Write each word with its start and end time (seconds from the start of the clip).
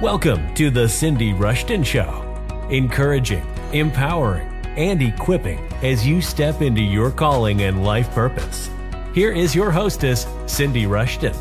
Welcome 0.00 0.54
to 0.54 0.70
The 0.70 0.88
Cindy 0.88 1.32
Rushton 1.32 1.82
Show, 1.82 2.22
encouraging, 2.70 3.44
empowering, 3.72 4.46
and 4.76 5.02
equipping 5.02 5.58
as 5.82 6.06
you 6.06 6.22
step 6.22 6.62
into 6.62 6.80
your 6.80 7.10
calling 7.10 7.62
and 7.62 7.82
life 7.82 8.08
purpose. 8.12 8.70
Here 9.12 9.32
is 9.32 9.56
your 9.56 9.72
hostess, 9.72 10.28
Cindy 10.46 10.86
Rushton. 10.86 11.34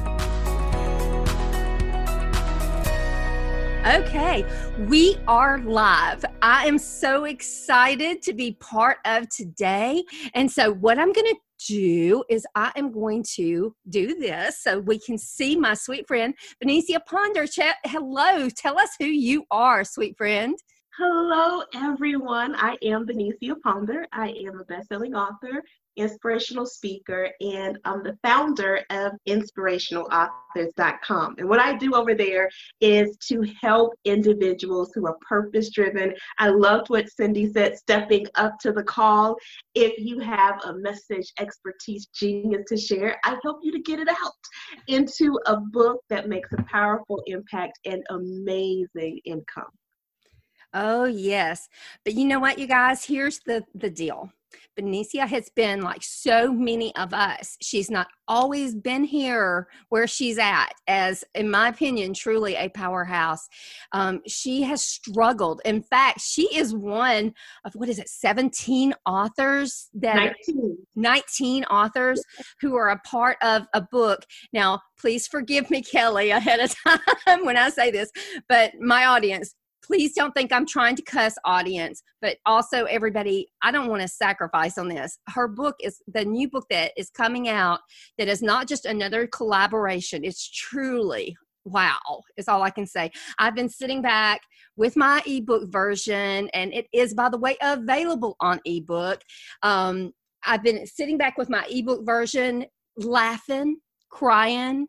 Okay, 3.86 4.44
we 4.88 5.18
are 5.28 5.60
live. 5.60 6.26
I 6.42 6.66
am 6.66 6.80
so 6.80 7.26
excited 7.26 8.24
to 8.24 8.34
be 8.34 8.54
part 8.54 8.98
of 9.06 9.30
today. 9.30 10.04
And 10.34 10.52
so, 10.52 10.74
what 10.74 10.98
I'm 10.98 11.14
going 11.14 11.28
to 11.28 11.40
do 11.66 12.24
is 12.30 12.46
I 12.56 12.72
am 12.76 12.92
going 12.92 13.24
to 13.36 13.76
do 13.90 14.16
this 14.16 14.62
so 14.62 14.80
we 14.80 15.00
can 15.00 15.18
see 15.18 15.56
my 15.56 15.74
sweet 15.74 16.08
friend 16.08 16.34
Benecia 16.64 17.00
Ponder. 17.06 17.48
Chat, 17.48 17.76
hello, 17.86 18.50
tell 18.50 18.80
us 18.80 18.90
who 19.00 19.06
you 19.06 19.46
are, 19.52 19.84
sweet 19.84 20.18
friend. 20.18 20.58
Hello, 20.98 21.62
everyone. 21.76 22.56
I 22.56 22.76
am 22.82 23.06
Benecia 23.06 23.54
Ponder. 23.64 24.08
I 24.14 24.30
am 24.48 24.60
a 24.60 24.66
best-selling 24.66 25.14
author, 25.14 25.64
inspirational 25.98 26.66
speaker, 26.66 27.30
and 27.42 27.78
I'm 27.84 28.04
the 28.04 28.18
founder 28.24 28.80
of 28.90 29.12
inspirationalauthors.com. 29.28 31.36
And 31.38 31.50
what 31.50 31.60
I 31.60 31.76
do 31.76 31.94
over 31.94 32.16
there 32.16 32.50
is 32.80 33.18
to 33.28 33.44
help 33.62 33.94
individuals 34.06 34.94
who 34.94 35.06
are 35.08 35.18
purpose-driven. 35.28 36.14
I 36.40 36.48
loved 36.50 36.90
what 36.90 37.10
Cindy 37.10 37.52
said, 37.52 37.78
stepping 37.78 38.28
up 38.36 38.58
to 38.62 38.72
the 38.72 38.84
call. 38.84 39.36
If 39.76 39.98
you 39.98 40.20
have 40.20 40.62
a 40.64 40.74
message, 40.74 41.34
expertise, 41.40 42.06
genius 42.08 42.64
to 42.68 42.78
share, 42.78 43.20
I 43.26 43.38
help 43.44 43.60
you 43.64 43.72
to 43.72 43.80
get 43.80 44.00
it 44.00 44.08
out 44.08 44.32
into 44.88 45.40
a 45.48 45.58
book 45.58 46.02
that 46.10 46.30
makes 46.30 46.50
a 46.54 46.62
powerful 46.64 47.24
impact 47.26 47.80
and 47.86 48.04
amazing 48.10 49.20
income. 49.26 49.72
Oh, 50.74 51.06
yes. 51.06 51.70
But 52.04 52.14
you 52.14 52.26
know 52.26 52.40
what, 52.40 52.60
you 52.60 52.68
guys? 52.68 53.06
Here's 53.06 53.40
the, 53.40 53.64
the 53.74 53.90
deal. 53.90 54.30
Benecia 54.78 55.28
has 55.28 55.50
been 55.50 55.82
like 55.82 56.04
so 56.04 56.52
many 56.54 56.96
of 56.96 57.14
us. 57.14 57.58
She's 57.62 57.90
not 57.90 58.08
always 58.28 58.76
been 58.76 59.04
here 59.04 59.68
where 59.90 60.08
she's 60.08 60.38
at, 60.38 60.70
as, 60.88 61.24
in 61.34 61.50
my 61.50 61.70
opinion, 61.70 62.14
truly 62.14 62.56
a 62.56 62.70
powerhouse. 62.70 63.48
Um, 63.92 64.22
she 64.28 64.62
has 64.64 64.84
struggled. 64.84 65.62
In 65.66 65.82
fact, 65.82 66.22
she 66.22 66.44
is 66.56 66.76
one 66.76 67.34
of 67.66 67.74
what 67.74 67.90
is 67.90 68.00
it, 68.00 68.10
17 68.10 68.94
authors 69.06 69.90
that 69.96 70.34
19, 70.48 70.78
19 70.96 71.64
authors 71.66 72.22
who 72.62 72.76
are 72.76 72.90
a 72.90 73.00
part 73.00 73.38
of 73.42 73.66
a 73.74 73.82
book. 73.82 74.26
Now, 74.54 74.82
please 75.00 75.28
forgive 75.28 75.70
me, 75.70 75.82
Kelly, 75.82 76.32
ahead 76.32 76.60
of 76.60 76.76
time 77.26 77.46
when 77.46 77.58
I 77.58 77.70
say 77.70 77.92
this, 77.92 78.12
but 78.48 78.74
my 78.80 79.06
audience, 79.06 79.56
please 79.88 80.14
don't 80.14 80.34
think 80.34 80.52
I'm 80.52 80.66
trying 80.66 80.98
to 80.98 81.02
cuss 81.02 81.36
audience, 81.46 82.04
but 82.22 82.38
also 82.46 82.84
everybody, 82.84 83.48
I 83.64 83.72
don't 83.72 83.90
want 83.90 84.02
to 84.02 84.08
sacrifice 84.08 84.78
on 84.78 84.90
this. 84.90 85.18
Her 85.30 85.48
book 85.48 85.76
is 85.82 86.02
the 86.14 86.26
new 86.26 86.50
book 86.50 86.66
that 86.70 86.92
is 86.98 87.10
coming 87.10 87.48
out 87.48 87.80
that 88.18 88.28
is 88.28 88.42
not 88.42 88.68
just 88.68 88.86
another 88.86 89.28
collaboration. 89.28 90.24
It's 90.24 90.48
truly 90.50 91.38
wow 91.66 92.22
is 92.38 92.48
all 92.48 92.64
i 92.64 92.70
can 92.70 92.88
say 92.88 93.12
i've 93.40 93.54
been 93.54 93.68
sitting 93.68 94.02
back 94.02 94.40
with 94.78 94.96
my 94.96 95.22
ebook 95.26 95.70
version 95.70 96.50
and 96.54 96.74
it 96.74 96.88
is 96.94 97.14
by 97.14 97.28
the 97.28 97.38
way 97.38 97.58
available 97.62 98.38
on 98.40 98.58
ebook 98.64 99.20
um, 99.64 100.14
i've 100.46 100.64
been 100.64 100.88
sitting 100.88 101.18
back 101.18 101.38
with 101.38 101.50
my 101.50 101.66
ebook 101.70 102.06
version 102.06 102.66
laughing 102.96 103.76
crying 104.10 104.88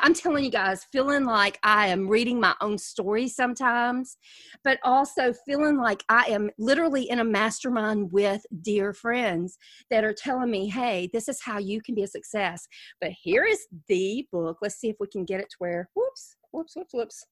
I'm 0.00 0.14
telling 0.14 0.44
you 0.44 0.50
guys, 0.50 0.84
feeling 0.92 1.24
like 1.24 1.58
I 1.62 1.88
am 1.88 2.08
reading 2.08 2.40
my 2.40 2.54
own 2.60 2.78
story 2.78 3.28
sometimes, 3.28 4.16
but 4.64 4.78
also 4.82 5.32
feeling 5.46 5.78
like 5.78 6.04
I 6.08 6.24
am 6.28 6.50
literally 6.58 7.08
in 7.08 7.20
a 7.20 7.24
mastermind 7.24 8.12
with 8.12 8.42
dear 8.62 8.92
friends 8.92 9.58
that 9.90 10.04
are 10.04 10.14
telling 10.14 10.50
me, 10.50 10.68
hey, 10.68 11.08
this 11.12 11.28
is 11.28 11.40
how 11.42 11.58
you 11.58 11.80
can 11.80 11.94
be 11.94 12.02
a 12.02 12.08
success. 12.08 12.66
But 13.00 13.12
here 13.12 13.44
is 13.44 13.66
the 13.88 14.26
book. 14.32 14.58
Let's 14.62 14.76
see 14.76 14.88
if 14.88 14.96
we 14.98 15.06
can 15.06 15.24
get 15.24 15.40
it 15.40 15.50
to 15.50 15.56
where, 15.58 15.88
whoops, 15.94 16.36
whoops, 16.52 16.74
whoops, 16.76 16.94
whoops, 16.94 17.26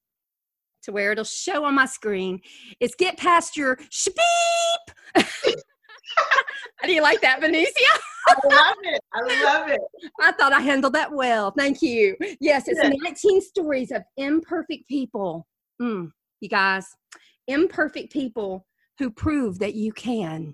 to 0.83 0.91
where 0.91 1.11
it'll 1.11 1.23
show 1.23 1.63
on 1.65 1.75
my 1.75 1.85
screen. 1.85 2.41
It's 2.79 2.95
Get 2.95 3.17
Past 3.17 3.57
Your 3.57 3.77
Beep. 4.05 5.25
How 6.77 6.87
do 6.87 6.93
you 6.93 7.01
like 7.01 7.21
that, 7.21 7.41
Benecia? 7.41 7.71
I 8.27 8.35
love 8.47 8.77
it. 8.83 9.01
I 9.13 9.43
love 9.43 9.69
it. 9.69 9.81
I 10.19 10.31
thought 10.31 10.53
I 10.53 10.61
handled 10.61 10.93
that 10.93 11.11
well. 11.11 11.51
Thank 11.57 11.81
you. 11.81 12.15
Yes, 12.39 12.67
it's 12.67 12.79
19 13.03 13.41
stories 13.41 13.91
of 13.91 14.03
imperfect 14.17 14.87
people. 14.87 15.47
Mm, 15.81 16.11
you 16.39 16.49
guys, 16.49 16.85
imperfect 17.47 18.13
people 18.13 18.65
who 18.99 19.09
prove 19.09 19.59
that 19.59 19.73
you 19.73 19.91
can. 19.91 20.53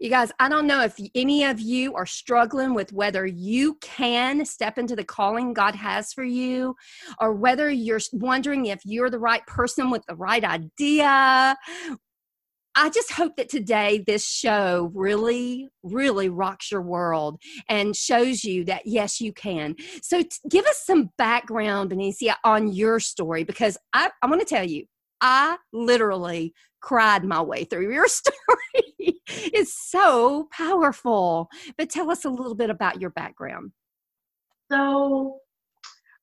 You 0.00 0.08
guys, 0.08 0.32
I 0.38 0.48
don't 0.48 0.66
know 0.66 0.82
if 0.82 0.96
any 1.14 1.44
of 1.44 1.60
you 1.60 1.94
are 1.94 2.06
struggling 2.06 2.74
with 2.74 2.92
whether 2.92 3.26
you 3.26 3.74
can 3.80 4.44
step 4.44 4.78
into 4.78 4.96
the 4.96 5.04
calling 5.04 5.52
God 5.52 5.74
has 5.74 6.12
for 6.12 6.24
you, 6.24 6.74
or 7.20 7.34
whether 7.34 7.70
you're 7.70 8.00
wondering 8.12 8.66
if 8.66 8.80
you're 8.84 9.10
the 9.10 9.18
right 9.18 9.44
person 9.46 9.90
with 9.90 10.04
the 10.06 10.16
right 10.16 10.44
idea, 10.44 11.56
I 12.80 12.90
just 12.90 13.10
hope 13.10 13.34
that 13.38 13.48
today 13.48 14.04
this 14.06 14.24
show 14.24 14.92
really, 14.94 15.68
really 15.82 16.28
rocks 16.28 16.70
your 16.70 16.80
world 16.80 17.40
and 17.68 17.96
shows 17.96 18.44
you 18.44 18.64
that 18.66 18.82
yes, 18.86 19.20
you 19.20 19.32
can. 19.32 19.74
So, 20.00 20.22
t- 20.22 20.28
give 20.48 20.64
us 20.64 20.84
some 20.86 21.10
background, 21.18 21.90
Benecia, 21.90 22.36
on 22.44 22.72
your 22.72 23.00
story 23.00 23.42
because 23.42 23.76
I, 23.92 24.10
I 24.22 24.28
want 24.28 24.42
to 24.42 24.46
tell 24.46 24.62
you, 24.62 24.84
I 25.20 25.56
literally 25.72 26.54
cried 26.80 27.24
my 27.24 27.42
way 27.42 27.64
through 27.64 27.92
your 27.92 28.06
story. 28.06 29.20
it's 29.26 29.90
so 29.90 30.46
powerful. 30.52 31.48
But 31.76 31.90
tell 31.90 32.12
us 32.12 32.24
a 32.24 32.30
little 32.30 32.54
bit 32.54 32.70
about 32.70 33.00
your 33.00 33.10
background. 33.10 33.72
So, 34.70 35.40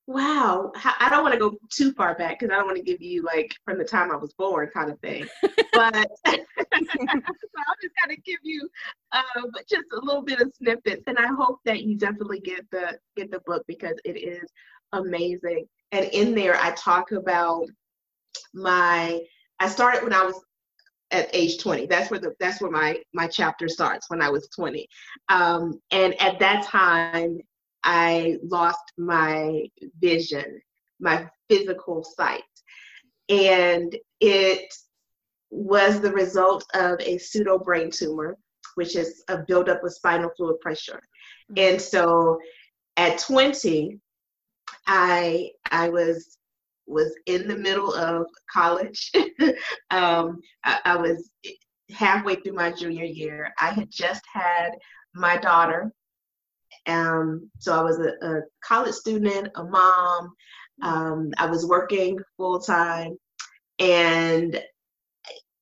wow, 0.06 0.72
I 1.00 1.08
don't 1.10 1.22
want 1.22 1.34
to 1.34 1.40
go 1.40 1.56
too 1.68 1.92
far 1.92 2.14
back 2.14 2.38
because 2.38 2.52
I 2.52 2.58
don't 2.58 2.66
want 2.66 2.76
to 2.76 2.82
give 2.82 3.02
you 3.02 3.22
like 3.22 3.54
from 3.64 3.78
the 3.78 3.84
time 3.84 4.12
I 4.12 4.16
was 4.16 4.32
born 4.34 4.70
kind 4.72 4.90
of 4.90 4.98
thing. 5.00 5.26
But 5.72 6.08
so 6.26 6.32
I'll 6.32 7.76
just 7.82 7.94
kind 8.02 8.16
of 8.16 8.24
give 8.24 8.38
you 8.42 8.66
um, 9.12 9.50
just 9.68 9.84
a 9.92 10.02
little 10.02 10.22
bit 10.22 10.40
of 10.40 10.50
snippets, 10.56 11.02
and 11.06 11.18
I 11.18 11.26
hope 11.26 11.58
that 11.66 11.82
you 11.82 11.98
definitely 11.98 12.40
get 12.40 12.64
the 12.70 12.98
get 13.14 13.30
the 13.30 13.40
book 13.40 13.62
because 13.68 13.96
it 14.06 14.16
is 14.16 14.48
amazing. 14.92 15.66
And 15.92 16.06
in 16.06 16.34
there, 16.34 16.56
I 16.56 16.70
talk 16.72 17.12
about 17.12 17.66
my. 18.54 19.20
I 19.60 19.68
started 19.68 20.02
when 20.02 20.14
I 20.14 20.24
was 20.24 20.42
at 21.12 21.30
age 21.32 21.58
20 21.58 21.86
that's 21.86 22.10
where 22.10 22.18
the 22.18 22.34
that's 22.40 22.60
where 22.60 22.70
my 22.70 22.98
my 23.14 23.28
chapter 23.28 23.68
starts 23.68 24.10
when 24.10 24.20
i 24.20 24.28
was 24.28 24.48
20 24.48 24.88
um, 25.28 25.80
and 25.92 26.20
at 26.20 26.36
that 26.40 26.64
time 26.64 27.38
I 27.86 28.38
lost 28.42 28.92
my 28.98 29.70
vision, 30.00 30.60
my 31.00 31.30
physical 31.48 32.02
sight. 32.02 32.42
And 33.28 33.96
it 34.20 34.74
was 35.50 36.00
the 36.00 36.12
result 36.12 36.64
of 36.74 37.00
a 37.00 37.16
pseudo 37.18 37.58
brain 37.58 37.90
tumor, 37.90 38.36
which 38.74 38.96
is 38.96 39.22
a 39.28 39.38
buildup 39.38 39.84
of 39.84 39.92
spinal 39.92 40.30
fluid 40.36 40.60
pressure. 40.60 41.00
Mm-hmm. 41.50 41.74
And 41.74 41.80
so 41.80 42.38
at 42.96 43.18
20, 43.18 43.98
I 44.88 45.50
I 45.70 45.88
was 45.88 46.38
was 46.88 47.14
in 47.26 47.46
the 47.48 47.56
middle 47.56 47.94
of 47.94 48.26
college. 48.52 49.12
um, 49.90 50.40
I, 50.64 50.80
I 50.84 50.96
was 50.96 51.30
halfway 51.90 52.36
through 52.36 52.54
my 52.54 52.72
junior 52.72 53.04
year. 53.04 53.52
I 53.60 53.70
had 53.70 53.90
just 53.90 54.22
had 54.32 54.70
my 55.14 55.36
daughter 55.36 55.92
um, 56.86 57.50
so 57.58 57.78
I 57.78 57.82
was 57.82 57.98
a, 57.98 58.26
a, 58.26 58.40
college 58.64 58.94
student, 58.94 59.48
a 59.54 59.64
mom. 59.64 60.32
Um, 60.82 61.30
I 61.38 61.46
was 61.46 61.66
working 61.66 62.18
full 62.36 62.60
time, 62.60 63.16
and 63.78 64.60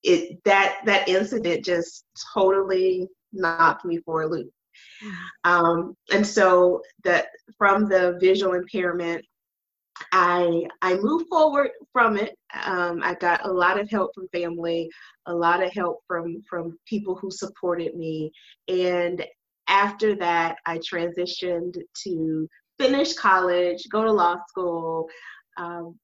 it 0.03 0.39
that 0.45 0.81
that 0.85 1.09
incident 1.09 1.65
just 1.65 2.05
totally 2.35 3.09
knocked 3.33 3.85
me 3.85 3.99
for 3.99 4.23
a 4.23 4.27
loop. 4.27 4.51
Um, 5.45 5.97
and 6.13 6.27
so 6.27 6.83
that 7.05 7.29
from 7.59 7.89
the 7.89 8.19
visual 8.21 8.55
impairment, 8.55 9.25
I 10.13 10.67
I 10.83 10.97
moved 10.97 11.29
forward 11.29 11.71
from 11.93 12.17
it. 12.17 12.37
Um, 12.65 13.01
I 13.03 13.15
got 13.15 13.47
a 13.47 13.53
lot 13.53 13.79
of 13.79 13.89
help 13.91 14.15
from 14.15 14.29
family, 14.29 14.91
a 15.27 15.35
lot 15.35 15.63
of 15.63 15.73
help 15.73 16.01
from 16.07 16.43
from 16.49 16.79
people 16.87 17.15
who 17.15 17.31
supported 17.31 17.95
me, 17.95 18.33
and 18.69 19.25
after 19.69 20.15
that, 20.17 20.57
I 20.67 20.79
transitioned 20.79 21.79
to 22.05 22.49
finish 22.79 23.15
college, 23.15 23.87
go 23.91 24.05
to 24.05 24.13
law 24.13 24.37
school, 24.49 25.09
um, 25.57 25.99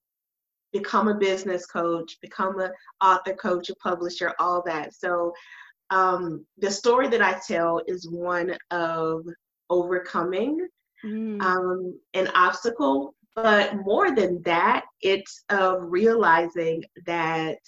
become 0.73 1.09
a 1.09 1.15
business 1.15 1.67
coach, 1.67 2.17
become 2.23 2.59
an 2.61 2.71
author 3.03 3.35
coach, 3.35 3.71
a 3.71 3.75
publisher, 3.77 4.33
all 4.39 4.63
that. 4.67 4.95
So 4.95 5.33
um, 5.91 6.47
the 6.59 6.71
story 6.71 7.09
that 7.09 7.23
I 7.23 7.41
tell 7.47 7.83
is 7.87 8.09
one 8.09 8.57
of 8.71 9.25
overcoming 9.69 10.69
mm. 11.05 11.43
um, 11.43 11.99
an 12.15 12.29
obstacle, 12.35 13.15
but 13.35 13.77
more 13.77 14.15
than 14.15 14.43
that, 14.43 14.85
it's 15.01 15.45
of 15.51 15.79
realizing 15.83 16.85
that 17.07 17.59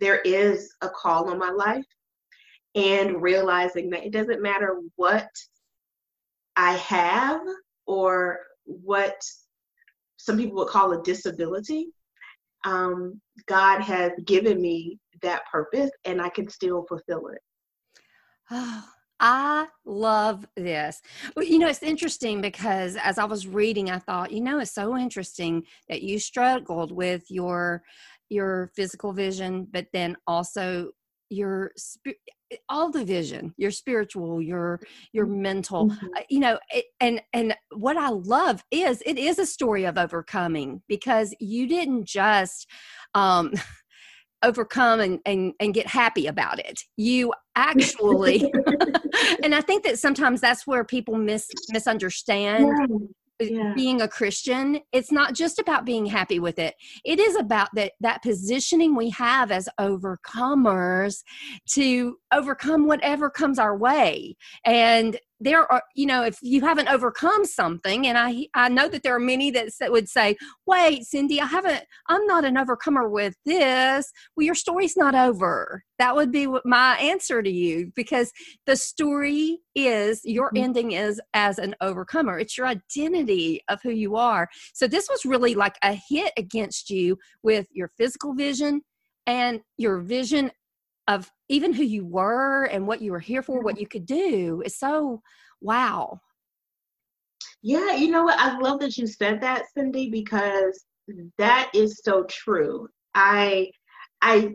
there 0.00 0.20
is 0.20 0.72
a 0.82 0.88
call 0.88 1.30
on 1.30 1.38
my 1.38 1.50
life 1.50 1.84
and 2.74 3.22
realizing 3.22 3.90
that 3.90 4.04
it 4.04 4.12
doesn't 4.12 4.42
matter 4.42 4.80
what 4.96 5.28
I 6.56 6.72
have 6.72 7.40
or 7.86 8.40
what 8.64 9.20
some 10.16 10.36
people 10.36 10.56
would 10.56 10.68
call 10.68 10.92
a 10.92 11.02
disability. 11.02 11.88
Um, 12.64 13.20
God 13.46 13.80
has 13.80 14.12
given 14.26 14.60
me 14.60 14.98
that 15.22 15.42
purpose 15.50 15.90
and 16.04 16.20
I 16.20 16.28
can 16.28 16.48
still 16.48 16.84
fulfill 16.88 17.28
it. 17.28 17.40
Oh, 18.50 18.84
I 19.20 19.66
love 19.84 20.46
this. 20.56 21.00
Well, 21.34 21.44
you 21.44 21.58
know, 21.58 21.68
it's 21.68 21.82
interesting 21.82 22.40
because 22.40 22.96
as 22.96 23.18
I 23.18 23.24
was 23.24 23.46
reading, 23.46 23.90
I 23.90 23.98
thought, 23.98 24.30
you 24.30 24.40
know, 24.40 24.60
it's 24.60 24.72
so 24.72 24.96
interesting 24.96 25.64
that 25.88 26.02
you 26.02 26.18
struggled 26.18 26.92
with 26.92 27.24
your 27.30 27.82
your 28.30 28.70
physical 28.76 29.12
vision, 29.12 29.66
but 29.72 29.86
then 29.92 30.14
also 30.26 30.90
your 31.30 31.72
all 32.68 32.90
the 32.90 33.04
vision 33.04 33.52
your 33.56 33.70
spiritual 33.70 34.40
your 34.40 34.80
your 35.12 35.26
mm-hmm. 35.26 35.42
mental 35.42 35.88
mm-hmm. 35.88 36.06
uh, 36.16 36.22
you 36.28 36.40
know 36.40 36.58
it, 36.70 36.86
and 37.00 37.20
and 37.32 37.54
what 37.72 37.96
i 37.96 38.08
love 38.08 38.64
is 38.70 39.02
it 39.04 39.18
is 39.18 39.38
a 39.38 39.46
story 39.46 39.84
of 39.84 39.98
overcoming 39.98 40.82
because 40.88 41.34
you 41.40 41.66
didn't 41.68 42.04
just 42.04 42.66
um 43.14 43.52
overcome 44.44 45.00
and, 45.00 45.18
and 45.26 45.52
and 45.58 45.74
get 45.74 45.86
happy 45.86 46.26
about 46.26 46.58
it 46.60 46.80
you 46.96 47.32
actually 47.56 48.50
and 49.42 49.54
i 49.54 49.60
think 49.60 49.82
that 49.82 49.98
sometimes 49.98 50.40
that's 50.40 50.66
where 50.66 50.84
people 50.84 51.16
mis 51.16 51.48
misunderstand 51.70 52.66
yeah. 52.66 52.96
Yeah. 53.40 53.72
being 53.74 54.00
a 54.00 54.08
christian 54.08 54.80
it's 54.92 55.12
not 55.12 55.32
just 55.32 55.60
about 55.60 55.84
being 55.84 56.06
happy 56.06 56.40
with 56.40 56.58
it 56.58 56.74
it 57.04 57.20
is 57.20 57.36
about 57.36 57.68
that 57.74 57.92
that 58.00 58.20
positioning 58.22 58.96
we 58.96 59.10
have 59.10 59.52
as 59.52 59.68
overcomers 59.78 61.22
to 61.70 62.16
overcome 62.32 62.86
whatever 62.86 63.30
comes 63.30 63.60
our 63.60 63.76
way 63.76 64.36
and 64.64 65.18
there 65.40 65.70
are 65.70 65.82
you 65.94 66.06
know 66.06 66.22
if 66.24 66.38
you 66.42 66.60
haven't 66.60 66.88
overcome 66.88 67.44
something 67.44 68.06
and 68.06 68.18
i 68.18 68.46
i 68.54 68.68
know 68.68 68.88
that 68.88 69.02
there 69.02 69.14
are 69.14 69.20
many 69.20 69.50
that 69.50 69.70
would 69.82 70.08
say 70.08 70.36
wait 70.66 71.04
cindy 71.04 71.40
i 71.40 71.46
haven't 71.46 71.84
i'm 72.08 72.24
not 72.26 72.44
an 72.44 72.58
overcomer 72.58 73.08
with 73.08 73.34
this. 73.44 74.12
Well 74.36 74.44
your 74.44 74.54
story's 74.54 74.96
not 74.96 75.14
over. 75.14 75.84
That 75.98 76.14
would 76.14 76.30
be 76.30 76.46
my 76.64 76.96
answer 76.98 77.42
to 77.42 77.50
you 77.50 77.92
because 77.94 78.32
the 78.66 78.76
story 78.76 79.58
is 79.74 80.20
your 80.24 80.48
mm-hmm. 80.48 80.64
ending 80.64 80.92
is 80.92 81.20
as 81.34 81.58
an 81.58 81.74
overcomer. 81.80 82.38
It's 82.38 82.56
your 82.56 82.66
identity 82.66 83.62
of 83.68 83.80
who 83.82 83.90
you 83.90 84.16
are. 84.16 84.48
So 84.74 84.86
this 84.86 85.08
was 85.08 85.24
really 85.24 85.54
like 85.54 85.76
a 85.82 85.98
hit 86.08 86.32
against 86.36 86.90
you 86.90 87.18
with 87.42 87.66
your 87.72 87.90
physical 87.98 88.34
vision 88.34 88.82
and 89.26 89.60
your 89.76 89.98
vision 89.98 90.50
of 91.06 91.30
even 91.48 91.72
who 91.72 91.82
you 91.82 92.04
were 92.04 92.64
and 92.64 92.86
what 92.86 93.00
you 93.00 93.12
were 93.12 93.20
here 93.20 93.42
for, 93.42 93.60
what 93.60 93.74
mm-hmm. 93.74 93.82
you 93.82 93.88
could 93.88 94.06
do 94.06 94.62
is 94.64 94.76
so 94.76 95.22
wow. 95.60 96.20
Yeah, 97.62 97.96
you 97.96 98.10
know 98.10 98.24
what? 98.24 98.38
I 98.38 98.58
love 98.58 98.80
that 98.80 98.96
you 98.96 99.06
said 99.06 99.40
that, 99.40 99.64
Cindy, 99.74 100.10
because 100.10 100.84
mm-hmm. 101.10 101.28
that 101.38 101.70
is 101.74 102.00
so 102.04 102.24
true. 102.24 102.88
I 103.14 103.70
I 104.20 104.54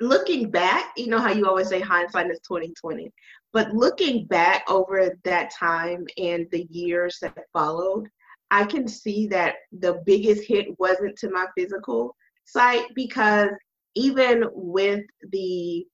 looking 0.00 0.50
back, 0.50 0.92
you 0.96 1.06
know 1.06 1.18
how 1.18 1.32
you 1.32 1.46
always 1.46 1.68
say 1.68 1.80
hindsight 1.80 2.30
is 2.30 2.40
2020. 2.46 3.10
But 3.52 3.72
looking 3.72 4.26
back 4.26 4.64
over 4.68 5.10
that 5.24 5.50
time 5.50 6.06
and 6.16 6.46
the 6.50 6.66
years 6.70 7.18
that 7.20 7.36
followed, 7.52 8.08
I 8.50 8.64
can 8.64 8.88
see 8.88 9.26
that 9.28 9.56
the 9.72 10.02
biggest 10.04 10.44
hit 10.44 10.66
wasn't 10.78 11.16
to 11.18 11.30
my 11.30 11.46
physical 11.56 12.16
sight 12.44 12.86
because 12.94 13.50
even 13.94 14.44
with 14.52 15.04
the 15.30 15.86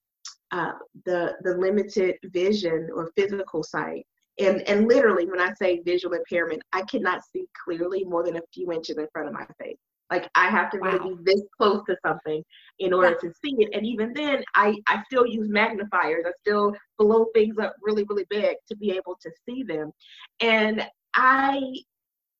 uh, 0.50 0.72
the 1.04 1.36
the 1.42 1.56
limited 1.56 2.16
vision 2.24 2.88
or 2.94 3.10
physical 3.16 3.62
sight, 3.62 4.06
and 4.38 4.62
and 4.68 4.88
literally 4.88 5.26
when 5.26 5.40
I 5.40 5.52
say 5.54 5.80
visual 5.80 6.14
impairment, 6.14 6.62
I 6.72 6.82
cannot 6.82 7.22
see 7.32 7.46
clearly 7.64 8.04
more 8.04 8.24
than 8.24 8.36
a 8.36 8.42
few 8.52 8.72
inches 8.72 8.96
in 8.96 9.06
front 9.12 9.28
of 9.28 9.34
my 9.34 9.46
face. 9.60 9.78
Like 10.10 10.30
I 10.34 10.48
have 10.48 10.70
to 10.70 10.78
really 10.78 10.98
wow. 11.00 11.16
be 11.16 11.24
this 11.24 11.42
close 11.56 11.82
to 11.86 11.96
something 12.04 12.42
in 12.78 12.94
order 12.94 13.10
yeah. 13.22 13.28
to 13.28 13.34
see 13.44 13.54
it. 13.58 13.70
And 13.74 13.84
even 13.84 14.12
then, 14.14 14.42
I 14.54 14.74
I 14.86 15.02
still 15.06 15.26
use 15.26 15.48
magnifiers. 15.50 16.24
I 16.26 16.32
still 16.40 16.74
blow 16.98 17.26
things 17.34 17.56
up 17.58 17.74
really 17.82 18.04
really 18.08 18.26
big 18.30 18.56
to 18.68 18.76
be 18.76 18.92
able 18.92 19.18
to 19.20 19.30
see 19.46 19.64
them. 19.64 19.92
And 20.40 20.86
I 21.14 21.60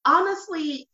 honestly, 0.07 0.89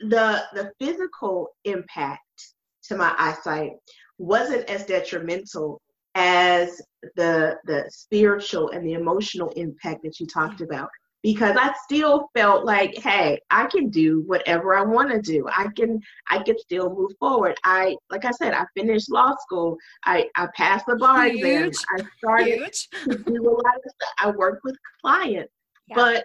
the 0.00 0.42
the 0.54 0.72
physical 0.80 1.50
impact 1.64 2.54
to 2.90 2.96
my 2.96 3.14
eyesight 3.18 3.72
wasn't 4.18 4.68
as 4.68 4.84
detrimental 4.84 5.80
as 6.16 6.82
the 7.16 7.56
the 7.64 7.84
spiritual 7.88 8.70
and 8.70 8.84
the 8.84 8.92
emotional 8.92 9.48
impact 9.50 10.02
that 10.02 10.18
you 10.20 10.26
talked 10.26 10.60
about 10.60 10.88
because 11.22 11.54
I 11.58 11.74
still 11.84 12.30
felt 12.34 12.64
like, 12.64 12.96
hey, 12.96 13.38
I 13.50 13.66
can 13.66 13.90
do 13.90 14.22
whatever 14.26 14.74
I 14.74 14.82
want 14.82 15.10
to 15.10 15.20
do. 15.20 15.46
I 15.48 15.68
can 15.76 16.00
I 16.30 16.42
can 16.42 16.58
still 16.58 16.94
move 16.94 17.12
forward. 17.18 17.56
I 17.64 17.96
like 18.10 18.24
I 18.24 18.32
said, 18.32 18.54
I 18.54 18.64
finished 18.76 19.10
law 19.10 19.34
school. 19.40 19.76
I 20.04 20.26
I 20.36 20.48
passed 20.56 20.86
the 20.86 20.96
bar 20.96 21.26
Huge. 21.26 21.68
exam. 21.68 21.70
I 21.96 22.02
started 22.18 22.58
Huge. 22.58 22.88
to 23.04 23.18
do 23.18 23.48
a 23.48 23.52
lot 23.52 23.76
of 23.76 23.92
stuff. 23.92 24.14
I 24.18 24.30
worked 24.30 24.64
with 24.64 24.76
clients. 25.00 25.52
Yeah. 25.88 25.96
But 25.96 26.24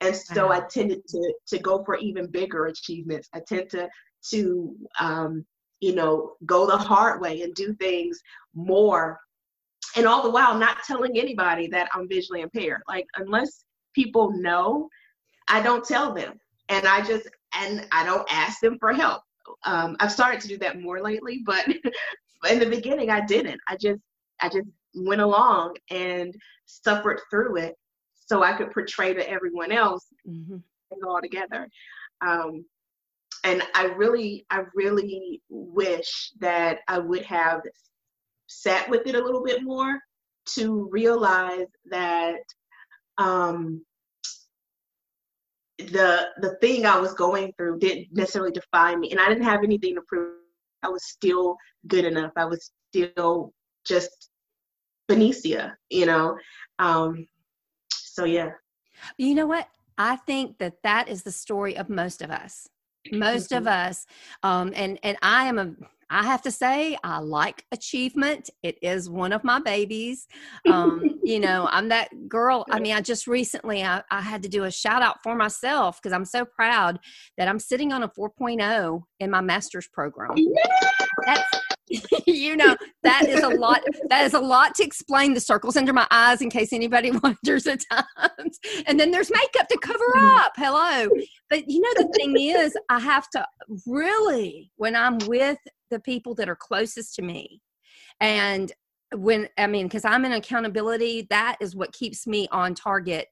and 0.01 0.17
so 0.17 0.51
I 0.51 0.61
tended 0.61 1.07
to 1.09 1.35
to 1.49 1.59
go 1.59 1.85
for 1.85 1.97
even 1.97 2.27
bigger 2.27 2.67
achievements. 2.67 3.29
I 3.35 3.41
tend 3.47 3.71
to 3.71 3.89
to 4.31 4.77
um, 4.99 5.45
you 5.81 5.95
know 5.95 6.35
go 6.47 6.67
the 6.67 6.77
hard 6.77 7.21
way 7.21 7.43
and 7.43 7.55
do 7.55 7.75
things 7.75 8.21
more, 8.55 9.19
and 9.97 10.07
all 10.07 10.23
the 10.23 10.31
while 10.31 10.59
not 10.59 10.79
telling 10.87 11.19
anybody 11.19 11.69
that 11.69 11.89
I'm 11.95 12.09
visually 12.09 12.41
impaired. 12.41 12.83
Like 12.89 13.07
unless 13.17 13.65
people 13.95 14.33
know, 14.33 14.89
I 15.49 15.61
don't 15.61 15.85
tell 15.85 16.15
them, 16.15 16.39
and 16.69 16.87
I 16.87 17.03
just 17.03 17.29
and 17.55 17.87
I 17.93 18.05
don't 18.05 18.27
ask 18.33 18.61
them 18.61 18.79
for 18.79 18.93
help. 18.93 19.23
Um, 19.65 19.97
I've 20.01 20.13
started 20.13 20.41
to 20.43 20.49
do 20.49 20.59
that 20.59 20.81
more 20.81 21.03
lately, 21.03 21.43
but 21.45 21.67
in 22.51 22.59
the 22.59 22.67
beginning 22.67 23.11
I 23.11 23.25
didn't. 23.25 23.61
I 23.69 23.77
just 23.77 24.01
I 24.41 24.49
just 24.49 24.69
went 24.95 25.21
along 25.21 25.77
and 25.91 26.35
suffered 26.67 27.21
through 27.31 27.59
it 27.59 27.77
so 28.31 28.45
I 28.45 28.53
could 28.53 28.71
portray 28.71 29.13
to 29.13 29.29
everyone 29.29 29.73
else 29.73 30.07
mm-hmm. 30.29 30.59
all 31.05 31.21
together. 31.21 31.69
Um, 32.21 32.65
and 33.43 33.61
I 33.75 33.87
really, 33.87 34.47
I 34.51 34.63
really 34.73 35.43
wish 35.49 36.31
that 36.39 36.79
I 36.87 36.99
would 36.99 37.23
have 37.23 37.63
sat 38.47 38.89
with 38.89 39.09
it 39.09 39.17
a 39.17 39.25
little 39.25 39.43
bit 39.43 39.65
more 39.65 39.99
to 40.51 40.89
realize 40.93 41.67
that 41.91 42.39
um, 43.19 43.85
the 45.79 46.29
the 46.41 46.57
thing 46.61 46.87
I 46.87 47.01
was 47.01 47.15
going 47.15 47.53
through 47.57 47.79
didn't 47.81 48.09
necessarily 48.13 48.53
define 48.53 49.01
me, 49.01 49.11
and 49.11 49.19
I 49.19 49.29
didn't 49.29 49.45
have 49.45 49.65
anything 49.65 49.97
to 49.97 50.03
prove. 50.07 50.35
I 50.85 50.89
was 50.89 51.05
still 51.05 51.57
good 51.89 52.05
enough. 52.05 52.33
I 52.37 52.45
was 52.45 52.71
still 52.91 53.53
just 53.85 54.31
Benecia, 55.11 55.73
you 55.89 56.07
know. 56.07 56.37
Um, 56.79 57.27
so 58.21 58.27
yeah. 58.27 58.53
You 59.19 59.35
know 59.35 59.47
what? 59.47 59.69
I 59.99 60.17
think 60.17 60.59
that 60.59 60.83
that 60.83 61.09
is 61.09 61.23
the 61.23 61.33
story 61.33 61.77
of 61.77 61.89
most 61.89 62.23
of 62.23 62.31
us. 62.31 62.69
Most 63.13 63.51
mm-hmm. 63.51 63.59
of 63.59 63.67
us, 63.67 64.07
um, 64.43 64.73
and 64.77 64.99
and 65.03 65.17
I 65.23 65.47
am 65.47 65.59
a 65.59 65.75
I 66.13 66.25
have 66.25 66.43
to 66.43 66.51
say, 66.51 66.99
I 67.05 67.21
like 67.21 67.65
achievement. 67.71 68.51
It 68.65 68.79
is 68.83 69.09
one 69.09 69.33
of 69.33 69.45
my 69.45 69.61
babies. 69.61 70.27
Um, 70.69 71.21
you 71.23 71.39
know, 71.47 71.69
I'm 71.71 71.89
that 71.91 72.29
girl. 72.29 72.67
I 72.69 72.81
mean, 72.81 72.95
I 72.95 73.01
just 73.01 73.29
recently 73.29 73.85
I, 73.85 74.03
I 74.11 74.21
had 74.21 74.43
to 74.43 74.49
do 74.49 74.65
a 74.65 74.73
shout 74.73 75.03
out 75.03 75.23
for 75.23 75.37
myself 75.37 76.03
because 76.03 76.13
I'm 76.13 76.25
so 76.25 76.45
proud 76.45 76.99
that 77.39 77.47
I'm 77.47 77.61
sitting 77.61 77.93
on 77.93 78.03
a 78.03 78.09
4.0 78.09 79.03
in 79.21 79.31
my 79.31 79.41
master's 79.41 79.87
program. 79.87 80.35
That's 81.27 81.61
you 82.27 82.57
know 82.57 82.77
that 83.03 83.27
is 83.27 83.43
a 83.43 83.49
lot 83.49 83.83
that 84.09 84.25
is 84.25 84.35
a 84.35 84.39
lot 84.39 84.75
to 84.75 84.85
explain 84.85 85.35
the 85.35 85.41
circles 85.41 85.77
under 85.77 85.93
my 85.93 86.07
eyes 86.11 86.41
in 86.41 86.49
case 86.49 86.73
anybody 86.73 87.11
wonders 87.23 87.67
at 87.67 87.81
times 87.91 88.59
and 88.87 88.99
then 88.99 89.11
there's 89.11 89.31
makeup 89.31 89.69
to 89.69 89.79
cover 89.79 90.05
mm. 90.15 90.39
up 90.39 90.53
hello 90.57 91.09
but 91.49 91.69
you 91.69 91.81
know 91.81 91.91
the 91.97 92.13
thing 92.17 92.39
is 92.39 92.77
i 92.91 92.99
have 93.01 93.29
to 93.29 93.45
really 93.87 94.71
when 94.77 94.95
i'm 94.95 95.19
with 95.27 95.59
the 95.91 96.01
people 96.01 96.35
that 96.37 96.49
are 96.49 96.57
closest 96.57 97.15
to 97.17 97.23
me. 97.23 97.61
And 98.21 98.73
when, 99.15 99.49
I 99.59 99.67
mean, 99.67 99.87
because 99.87 100.05
I'm 100.05 100.25
in 100.25 100.33
accountability, 100.33 101.27
that 101.31 101.57
is 101.61 101.77
what 101.77 101.93
keeps 101.93 102.27
me 102.27 102.49
on 102.53 102.75
target 102.75 103.27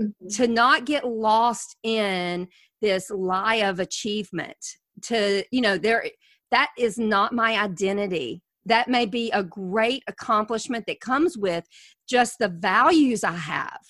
mm-hmm. 0.00 0.28
to 0.36 0.48
not 0.48 0.84
get 0.84 1.06
lost 1.06 1.76
in 1.82 2.48
this 2.82 3.10
lie 3.10 3.56
of 3.56 3.80
achievement. 3.80 4.56
To, 5.02 5.44
you 5.50 5.60
know, 5.60 5.78
there, 5.78 6.04
that 6.50 6.70
is 6.78 6.98
not 6.98 7.32
my 7.32 7.58
identity. 7.58 8.42
That 8.66 8.88
may 8.88 9.06
be 9.06 9.30
a 9.30 9.42
great 9.42 10.02
accomplishment 10.06 10.84
that 10.86 11.00
comes 11.00 11.38
with 11.38 11.66
just 12.08 12.38
the 12.38 12.48
values 12.48 13.24
I 13.24 13.32
have, 13.32 13.80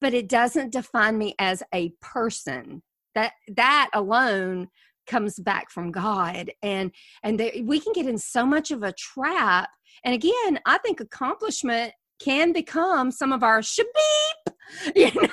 but 0.00 0.14
it 0.14 0.28
doesn't 0.28 0.72
define 0.72 1.18
me 1.18 1.34
as 1.38 1.62
a 1.74 1.92
person. 2.00 2.82
That 3.14 3.32
that 3.56 3.90
alone 3.92 4.68
comes 5.06 5.38
back 5.38 5.70
from 5.70 5.92
God 5.92 6.50
and 6.62 6.90
and 7.22 7.38
we 7.64 7.78
can 7.78 7.92
get 7.92 8.06
in 8.06 8.18
so 8.18 8.46
much 8.46 8.70
of 8.70 8.82
a 8.82 8.92
trap. 8.92 9.68
And 10.04 10.14
again 10.14 10.58
I 10.66 10.78
think 10.78 11.00
accomplishment 11.00 11.92
can 12.20 12.52
become 12.52 13.10
some 13.10 13.32
of 13.32 13.42
our 13.42 13.60
shabeep 13.60 14.54
you 14.96 15.10
know? 15.14 15.28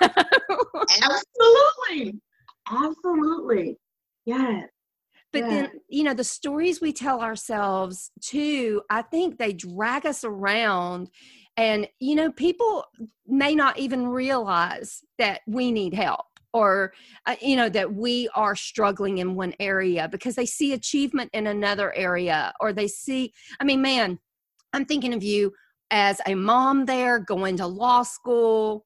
Absolutely. 1.01 2.19
Absolutely. 2.69 3.77
Yes 4.25 4.67
but 5.33 5.41
then 5.49 5.69
you 5.87 6.03
know 6.03 6.13
the 6.13 6.23
stories 6.23 6.81
we 6.81 6.91
tell 6.91 7.21
ourselves 7.21 8.11
too 8.21 8.81
i 8.89 9.01
think 9.01 9.37
they 9.37 9.53
drag 9.53 10.05
us 10.05 10.23
around 10.23 11.09
and 11.57 11.87
you 11.99 12.15
know 12.15 12.31
people 12.31 12.85
may 13.27 13.55
not 13.55 13.77
even 13.77 14.07
realize 14.07 15.03
that 15.17 15.41
we 15.47 15.71
need 15.71 15.93
help 15.93 16.25
or 16.53 16.93
uh, 17.25 17.35
you 17.41 17.55
know 17.55 17.69
that 17.69 17.93
we 17.93 18.29
are 18.35 18.55
struggling 18.55 19.19
in 19.19 19.35
one 19.35 19.53
area 19.59 20.07
because 20.09 20.35
they 20.35 20.45
see 20.45 20.73
achievement 20.73 21.29
in 21.33 21.47
another 21.47 21.93
area 21.95 22.53
or 22.59 22.73
they 22.73 22.87
see 22.87 23.31
i 23.59 23.63
mean 23.63 23.81
man 23.81 24.19
i'm 24.73 24.85
thinking 24.85 25.13
of 25.13 25.23
you 25.23 25.51
as 25.91 26.21
a 26.27 26.35
mom 26.35 26.85
there 26.85 27.19
going 27.19 27.57
to 27.57 27.67
law 27.67 28.03
school 28.03 28.85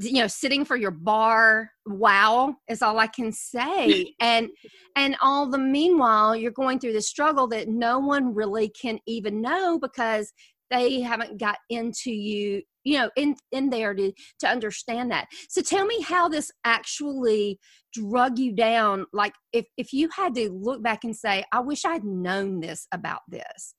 you 0.00 0.20
know 0.20 0.26
sitting 0.26 0.64
for 0.64 0.76
your 0.76 0.90
bar 0.90 1.70
wow 1.88 2.54
is 2.68 2.82
all 2.82 2.98
i 2.98 3.06
can 3.06 3.32
say. 3.32 4.14
And 4.20 4.48
and 4.96 5.16
all 5.20 5.48
the 5.48 5.58
meanwhile 5.58 6.34
you're 6.34 6.50
going 6.50 6.78
through 6.78 6.92
the 6.92 7.02
struggle 7.02 7.46
that 7.48 7.68
no 7.68 7.98
one 7.98 8.34
really 8.34 8.70
can 8.70 8.98
even 9.06 9.40
know 9.40 9.78
because 9.78 10.32
they 10.70 11.00
haven't 11.00 11.38
got 11.38 11.56
into 11.70 12.10
you 12.10 12.62
you 12.84 12.98
know 12.98 13.10
in 13.16 13.36
in 13.52 13.70
there 13.70 13.94
to 13.94 14.12
to 14.40 14.48
understand 14.48 15.10
that. 15.10 15.26
So 15.48 15.62
tell 15.62 15.86
me 15.86 16.00
how 16.02 16.28
this 16.28 16.50
actually 16.64 17.58
drug 17.92 18.38
you 18.38 18.52
down. 18.52 19.06
Like 19.12 19.32
if 19.52 19.66
if 19.76 19.92
you 19.92 20.08
had 20.14 20.34
to 20.34 20.50
look 20.50 20.82
back 20.82 21.04
and 21.04 21.16
say 21.16 21.44
i 21.52 21.60
wish 21.60 21.84
i'd 21.84 22.04
known 22.04 22.60
this 22.60 22.86
about 22.92 23.20
this 23.28 23.74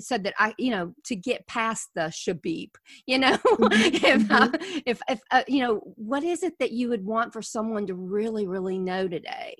so 0.00 0.18
that 0.18 0.34
I, 0.38 0.54
you 0.58 0.70
know, 0.70 0.94
to 1.04 1.16
get 1.16 1.46
past 1.46 1.90
the 1.94 2.02
shabib, 2.02 2.70
you 3.06 3.18
know, 3.18 3.36
mm-hmm. 3.46 4.04
if, 4.04 4.30
uh, 4.30 4.48
if, 4.86 5.00
if, 5.08 5.20
uh, 5.30 5.42
you 5.46 5.62
know, 5.62 5.80
what 5.96 6.24
is 6.24 6.42
it 6.42 6.54
that 6.58 6.72
you 6.72 6.88
would 6.88 7.04
want 7.04 7.32
for 7.32 7.42
someone 7.42 7.86
to 7.86 7.94
really, 7.94 8.46
really 8.46 8.78
know 8.78 9.08
today? 9.08 9.54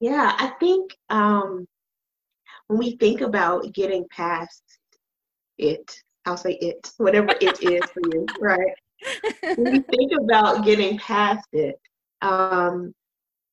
Yeah, 0.00 0.34
I 0.38 0.52
think 0.60 0.92
um, 1.10 1.66
when 2.68 2.78
we 2.78 2.96
think 2.96 3.20
about 3.20 3.72
getting 3.72 4.06
past 4.10 4.62
it, 5.58 5.94
I'll 6.26 6.36
say 6.36 6.52
it, 6.60 6.90
whatever 6.98 7.34
it 7.40 7.62
is 7.62 7.84
for 7.90 8.00
you, 8.12 8.26
right? 8.40 8.74
when 9.56 9.72
we 9.72 9.80
think 9.80 10.12
about 10.20 10.64
getting 10.64 10.98
past 10.98 11.48
it, 11.52 11.76
um, 12.22 12.94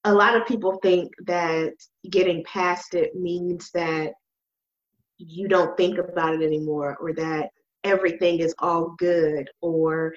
a 0.04 0.14
lot 0.14 0.36
of 0.36 0.48
people 0.48 0.80
think 0.82 1.12
that 1.26 1.74
getting 2.10 2.44
past 2.46 2.96
it 2.96 3.16
means 3.16 3.70
that 3.74 4.14
you 5.28 5.48
don't 5.48 5.76
think 5.78 5.98
about 5.98 6.34
it 6.34 6.42
anymore 6.42 6.98
or 7.00 7.14
that 7.14 7.50
everything 7.84 8.40
is 8.40 8.54
all 8.60 8.96
good 8.98 9.50
or 9.62 10.14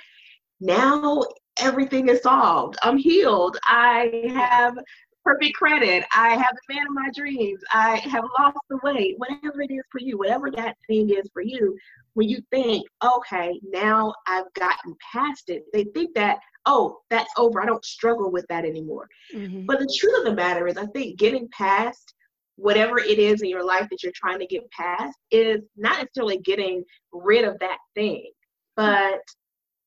now 0.61 1.23
everything 1.59 2.09
is 2.09 2.23
solved. 2.23 2.77
I'm 2.83 2.99
healed. 2.99 3.59
I 3.65 4.31
have 4.35 4.77
perfect 5.25 5.55
credit. 5.55 6.05
I 6.15 6.31
have 6.31 6.55
the 6.69 6.75
man 6.75 6.87
of 6.87 6.93
my 6.93 7.09
dreams. 7.15 7.61
I 7.73 7.97
have 7.97 8.25
lost 8.39 8.59
the 8.69 8.79
weight. 8.83 9.15
Whatever 9.19 9.63
it 9.63 9.71
is 9.71 9.83
for 9.91 10.01
you, 10.01 10.19
whatever 10.19 10.51
that 10.51 10.77
thing 10.87 11.11
is 11.11 11.29
for 11.33 11.43
you, 11.43 11.77
when 12.15 12.29
you 12.29 12.43
think, 12.51 12.87
okay, 13.03 13.59
now 13.63 14.15
I've 14.27 14.53
gotten 14.55 14.95
past 15.13 15.45
it, 15.49 15.65
they 15.73 15.85
think 15.85 16.15
that, 16.15 16.39
oh, 16.67 16.99
that's 17.11 17.33
over. 17.37 17.61
I 17.63 17.67
don't 17.67 17.85
struggle 17.85 18.31
with 18.31 18.47
that 18.49 18.65
anymore. 18.65 19.09
Mm-hmm. 19.35 19.67
But 19.67 19.79
the 19.79 19.97
truth 19.99 20.19
of 20.19 20.25
the 20.25 20.35
matter 20.35 20.69
is, 20.69 20.77
I 20.77 20.87
think 20.87 21.19
getting 21.19 21.49
past 21.49 22.15
whatever 22.57 22.99
it 22.99 23.19
is 23.19 23.43
in 23.43 23.49
your 23.49 23.65
life 23.65 23.89
that 23.91 24.03
you're 24.03 24.13
trying 24.15 24.39
to 24.39 24.47
get 24.47 24.71
past 24.71 25.17
is 25.31 25.61
not 25.77 25.99
necessarily 25.99 26.39
getting 26.39 26.85
rid 27.13 27.45
of 27.45 27.59
that 27.59 27.79
thing, 27.95 28.31
but 28.77 29.21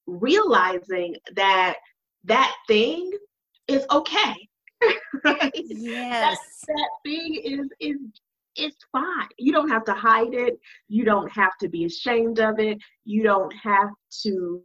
realizing 0.05 1.15
that 1.35 1.75
that 2.25 2.53
thing 2.67 3.11
is 3.67 3.85
okay 3.91 4.35
right? 5.23 5.51
Yes. 5.53 6.37
That, 6.67 6.75
that 6.75 6.89
thing 7.05 7.41
is 7.43 7.67
is 7.79 7.97
it's 8.55 8.77
fine. 8.91 9.27
You 9.37 9.53
don't 9.53 9.69
have 9.69 9.85
to 9.85 9.93
hide 9.93 10.33
it. 10.33 10.59
You 10.87 11.05
don't 11.05 11.31
have 11.31 11.55
to 11.61 11.69
be 11.69 11.85
ashamed 11.85 12.39
of 12.39 12.59
it. 12.59 12.79
You 13.05 13.21
don't 13.21 13.53
have 13.55 13.89
to 14.23 14.63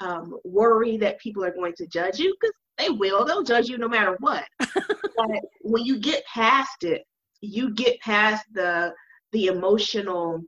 um, 0.00 0.38
worry 0.44 0.96
that 0.98 1.18
people 1.18 1.44
are 1.44 1.52
going 1.52 1.74
to 1.78 1.86
judge 1.88 2.20
you 2.20 2.34
because 2.40 2.54
they 2.78 2.90
will. 2.90 3.24
They'll 3.24 3.42
judge 3.42 3.68
you 3.68 3.78
no 3.78 3.88
matter 3.88 4.16
what. 4.20 4.44
but 4.60 5.40
when 5.62 5.84
you 5.84 5.98
get 5.98 6.24
past 6.32 6.84
it, 6.84 7.02
you 7.42 7.74
get 7.74 8.00
past 8.00 8.44
the 8.54 8.94
the 9.32 9.46
emotional 9.46 10.40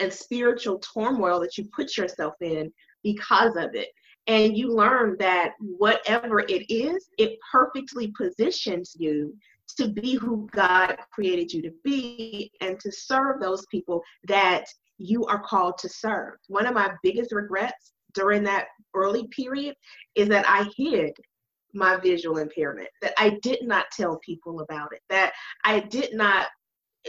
and 0.00 0.12
spiritual 0.12 0.80
turmoil 0.80 1.38
that 1.40 1.56
you 1.56 1.68
put 1.74 1.96
yourself 1.96 2.34
in 2.40 2.72
because 3.02 3.56
of 3.56 3.74
it 3.74 3.88
and 4.26 4.56
you 4.56 4.74
learn 4.74 5.16
that 5.18 5.52
whatever 5.60 6.40
it 6.40 6.64
is, 6.72 7.08
it 7.18 7.38
perfectly 7.52 8.12
positions 8.16 8.96
you 8.98 9.36
to 9.76 9.88
be 9.88 10.14
who 10.14 10.48
God 10.52 10.96
created 11.12 11.52
you 11.52 11.62
to 11.62 11.72
be 11.82 12.50
and 12.60 12.78
to 12.80 12.90
serve 12.90 13.40
those 13.40 13.66
people 13.66 14.02
that 14.26 14.64
you 14.98 15.24
are 15.26 15.42
called 15.42 15.76
to 15.78 15.88
serve. 15.88 16.34
One 16.48 16.66
of 16.66 16.74
my 16.74 16.92
biggest 17.02 17.32
regrets 17.32 17.92
during 18.14 18.44
that 18.44 18.66
early 18.94 19.26
period 19.28 19.74
is 20.14 20.28
that 20.28 20.48
I 20.48 20.70
hid 20.76 21.12
my 21.74 21.96
visual 21.96 22.38
impairment, 22.38 22.88
that 23.02 23.14
I 23.18 23.38
did 23.42 23.62
not 23.62 23.86
tell 23.92 24.18
people 24.18 24.60
about 24.60 24.92
it, 24.92 25.00
that 25.10 25.32
I 25.64 25.80
did 25.80 26.14
not, 26.14 26.46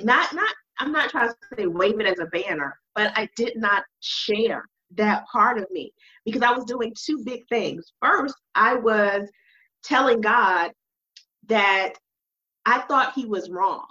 not, 0.02 0.34
not, 0.34 0.54
I'm 0.80 0.92
not 0.92 1.10
trying 1.10 1.30
to 1.30 1.36
say 1.58 1.68
wave 1.68 2.00
it 2.00 2.08
as 2.08 2.20
a 2.20 2.26
banner, 2.26 2.78
but 2.96 3.12
I 3.18 3.30
did 3.36 3.56
not 3.56 3.84
share 4.02 4.66
that 4.96 5.26
part 5.32 5.58
of 5.58 5.70
me 5.72 5.94
because 6.26 6.42
I 6.42 6.52
was 6.52 6.66
doing 6.66 6.94
two 6.98 7.24
big 7.24 7.48
things. 7.50 7.86
First, 8.02 8.36
I 8.56 8.76
was 8.76 9.30
telling 9.84 10.22
God 10.22 10.72
that 11.48 11.94
I 12.66 12.80
thought 12.82 13.14
he 13.14 13.26
was 13.26 13.50
wrong 13.50 13.86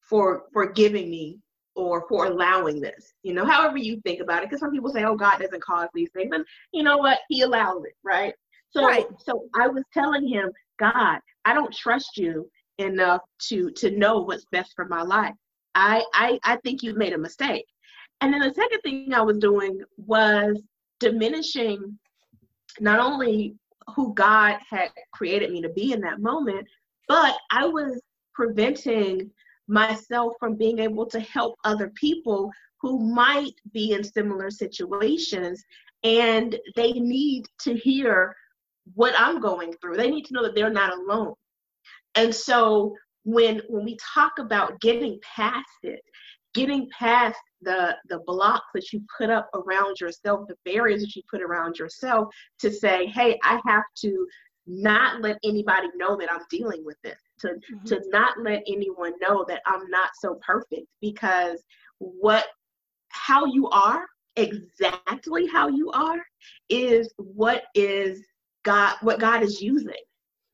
for 0.00 0.44
for 0.52 0.72
giving 0.72 1.10
me 1.10 1.38
or 1.76 2.06
for 2.08 2.26
allowing 2.26 2.80
this. 2.80 3.12
You 3.22 3.34
know, 3.34 3.44
however 3.44 3.78
you 3.78 4.00
think 4.02 4.20
about 4.20 4.42
it, 4.42 4.48
because 4.48 4.60
some 4.60 4.70
people 4.70 4.90
say, 4.90 5.04
"Oh, 5.04 5.16
God 5.16 5.38
doesn't 5.38 5.62
cause 5.62 5.88
these 5.94 6.10
things," 6.12 6.30
and 6.32 6.44
you 6.72 6.82
know 6.82 6.98
what? 6.98 7.18
He 7.28 7.42
allows 7.42 7.84
it, 7.84 7.94
right? 8.02 8.34
So, 8.74 8.84
right. 8.84 9.06
so 9.18 9.44
I 9.54 9.68
was 9.68 9.84
telling 9.92 10.26
him, 10.26 10.50
God, 10.78 11.18
I 11.44 11.54
don't 11.54 11.72
trust 11.72 12.16
you 12.16 12.50
enough 12.78 13.20
to 13.48 13.70
to 13.70 13.90
know 13.90 14.20
what's 14.20 14.46
best 14.50 14.72
for 14.74 14.86
my 14.86 15.02
life. 15.02 15.34
I 15.76 16.04
I 16.12 16.40
I 16.42 16.56
think 16.56 16.82
you've 16.82 16.96
made 16.96 17.12
a 17.12 17.18
mistake. 17.18 17.66
And 18.20 18.32
then 18.32 18.40
the 18.40 18.52
second 18.52 18.80
thing 18.80 19.14
I 19.14 19.20
was 19.20 19.38
doing 19.38 19.80
was 19.96 20.60
diminishing 20.98 21.98
not 22.80 22.98
only 22.98 23.54
who 23.94 24.12
God 24.14 24.58
had 24.68 24.88
created 25.12 25.52
me 25.52 25.62
to 25.62 25.68
be 25.68 25.92
in 25.92 26.00
that 26.00 26.20
moment, 26.20 26.66
but 27.06 27.36
I 27.52 27.66
was 27.66 28.00
preventing 28.32 29.30
myself 29.68 30.34
from 30.40 30.56
being 30.56 30.80
able 30.80 31.06
to 31.06 31.20
help 31.20 31.54
other 31.64 31.92
people 31.94 32.50
who 32.80 32.98
might 32.98 33.54
be 33.72 33.92
in 33.92 34.02
similar 34.02 34.50
situations 34.50 35.62
and 36.02 36.58
they 36.76 36.92
need 36.92 37.46
to 37.60 37.74
hear 37.74 38.34
what 38.94 39.14
I'm 39.16 39.40
going 39.40 39.72
through. 39.80 39.96
They 39.96 40.10
need 40.10 40.26
to 40.26 40.34
know 40.34 40.42
that 40.42 40.54
they're 40.54 40.70
not 40.70 40.96
alone. 40.96 41.34
And 42.14 42.34
so 42.34 42.94
when 43.24 43.62
when 43.68 43.84
we 43.84 43.96
talk 44.14 44.32
about 44.38 44.80
getting 44.80 45.18
past 45.22 45.66
it, 45.82 46.00
getting 46.52 46.88
past 46.96 47.38
the 47.62 47.96
the 48.08 48.20
blocks 48.26 48.66
that 48.74 48.92
you 48.92 49.02
put 49.18 49.30
up 49.30 49.48
around 49.54 50.00
yourself, 50.00 50.46
the 50.48 50.56
barriers 50.64 51.00
that 51.00 51.16
you 51.16 51.22
put 51.30 51.42
around 51.42 51.78
yourself 51.78 52.28
to 52.60 52.70
say, 52.70 53.06
hey, 53.06 53.38
I 53.42 53.60
have 53.66 53.84
to 54.02 54.26
not 54.66 55.20
let 55.20 55.38
anybody 55.44 55.88
know 55.96 56.16
that 56.16 56.32
I'm 56.32 56.44
dealing 56.50 56.84
with 56.84 56.96
this, 57.02 57.18
to 57.40 57.48
mm-hmm. 57.48 57.84
to 57.86 58.02
not 58.08 58.38
let 58.40 58.62
anyone 58.66 59.12
know 59.20 59.44
that 59.48 59.62
I'm 59.66 59.88
not 59.90 60.10
so 60.20 60.38
perfect 60.46 60.86
because 61.00 61.62
what 61.98 62.46
how 63.08 63.46
you 63.46 63.68
are 63.70 64.04
exactly 64.36 65.46
how 65.46 65.68
you 65.68 65.90
are 65.92 66.20
is 66.68 67.12
what 67.18 67.64
is 67.74 68.20
God 68.64 68.96
what 69.02 69.20
God 69.20 69.42
is 69.42 69.62
using. 69.62 69.92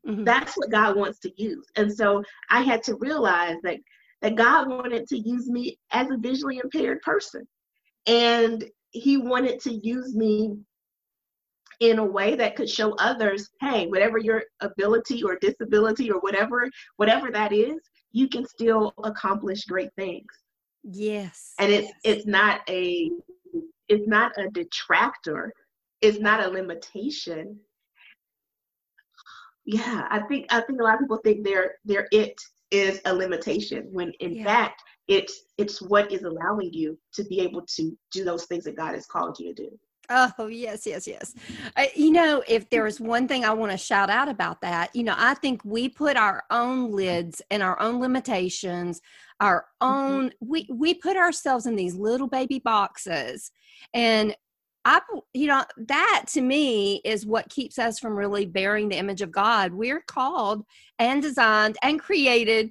Mm-hmm. 0.06 0.24
That's 0.24 0.56
what 0.56 0.70
God 0.70 0.96
wants 0.96 1.18
to 1.20 1.32
use. 1.36 1.66
And 1.76 1.92
so 1.92 2.22
I 2.50 2.62
had 2.62 2.82
to 2.84 2.96
realize 2.96 3.56
that 3.62 3.78
that 4.22 4.34
God 4.34 4.68
wanted 4.68 5.06
to 5.08 5.18
use 5.18 5.48
me 5.48 5.78
as 5.92 6.10
a 6.10 6.18
visually 6.18 6.60
impaired 6.62 7.00
person. 7.00 7.46
And 8.06 8.64
he 8.90 9.16
wanted 9.16 9.60
to 9.60 9.72
use 9.72 10.14
me 10.14 10.56
in 11.80 11.98
a 11.98 12.04
way 12.04 12.34
that 12.36 12.56
could 12.56 12.68
show 12.68 12.92
others, 12.98 13.48
hey, 13.60 13.86
whatever 13.86 14.18
your 14.18 14.42
ability 14.60 15.22
or 15.22 15.36
disability 15.36 16.10
or 16.10 16.20
whatever 16.20 16.68
whatever 16.96 17.30
that 17.30 17.52
is, 17.52 17.78
you 18.12 18.28
can 18.28 18.46
still 18.46 18.92
accomplish 19.04 19.64
great 19.64 19.90
things. 19.96 20.30
Yes. 20.82 21.54
And 21.58 21.72
it's 21.72 21.92
it's 22.04 22.26
not 22.26 22.60
a 22.68 23.10
it's 23.88 24.06
not 24.06 24.32
a 24.38 24.48
detractor. 24.50 25.52
It's 26.00 26.18
not 26.18 26.44
a 26.44 26.48
limitation. 26.48 27.58
Yeah, 29.72 30.06
I 30.10 30.20
think 30.20 30.46
I 30.50 30.60
think 30.62 30.80
a 30.80 30.84
lot 30.84 30.94
of 30.94 31.00
people 31.00 31.20
think 31.24 31.44
their 31.44 31.76
their 31.84 32.08
it 32.12 32.34
is 32.70 33.00
a 33.04 33.14
limitation 33.14 33.88
when 33.90 34.12
in 34.20 34.36
yeah. 34.36 34.44
fact 34.44 34.82
it's 35.08 35.44
it's 35.58 35.80
what 35.80 36.10
is 36.10 36.22
allowing 36.22 36.72
you 36.72 36.98
to 37.14 37.24
be 37.24 37.40
able 37.40 37.62
to 37.76 37.96
do 38.12 38.24
those 38.24 38.46
things 38.46 38.64
that 38.64 38.76
God 38.76 38.94
has 38.94 39.06
called 39.06 39.38
you 39.38 39.54
to 39.54 39.62
do. 39.64 39.78
Oh, 40.12 40.48
yes, 40.48 40.88
yes, 40.88 41.06
yes. 41.06 41.34
You 41.94 42.10
know, 42.10 42.42
if 42.48 42.68
there 42.68 42.84
is 42.88 42.98
one 42.98 43.28
thing 43.28 43.44
I 43.44 43.52
want 43.52 43.70
to 43.70 43.78
shout 43.78 44.10
out 44.10 44.28
about 44.28 44.60
that, 44.62 44.90
you 44.92 45.04
know, 45.04 45.14
I 45.16 45.34
think 45.34 45.60
we 45.64 45.88
put 45.88 46.16
our 46.16 46.42
own 46.50 46.90
lids 46.90 47.40
and 47.48 47.62
our 47.62 47.80
own 47.80 48.00
limitations, 48.00 49.00
our 49.38 49.66
mm-hmm. 49.80 49.94
own, 49.94 50.26
mm-hmm. 50.30 50.50
we, 50.50 50.68
we 50.72 50.94
put 50.94 51.16
ourselves 51.16 51.66
in 51.66 51.76
these 51.76 51.94
little 51.94 52.26
baby 52.26 52.58
boxes. 52.58 53.52
And 53.94 54.34
I, 54.84 55.00
you 55.34 55.46
know, 55.46 55.64
that 55.88 56.24
to 56.28 56.40
me 56.40 57.02
is 57.04 57.26
what 57.26 57.50
keeps 57.50 57.78
us 57.78 57.98
from 57.98 58.16
really 58.16 58.46
bearing 58.46 58.88
the 58.88 58.96
image 58.96 59.20
of 59.20 59.30
God. 59.30 59.74
We're 59.74 60.00
called 60.00 60.64
and 60.98 61.20
designed 61.20 61.76
and 61.82 62.00
created 62.00 62.70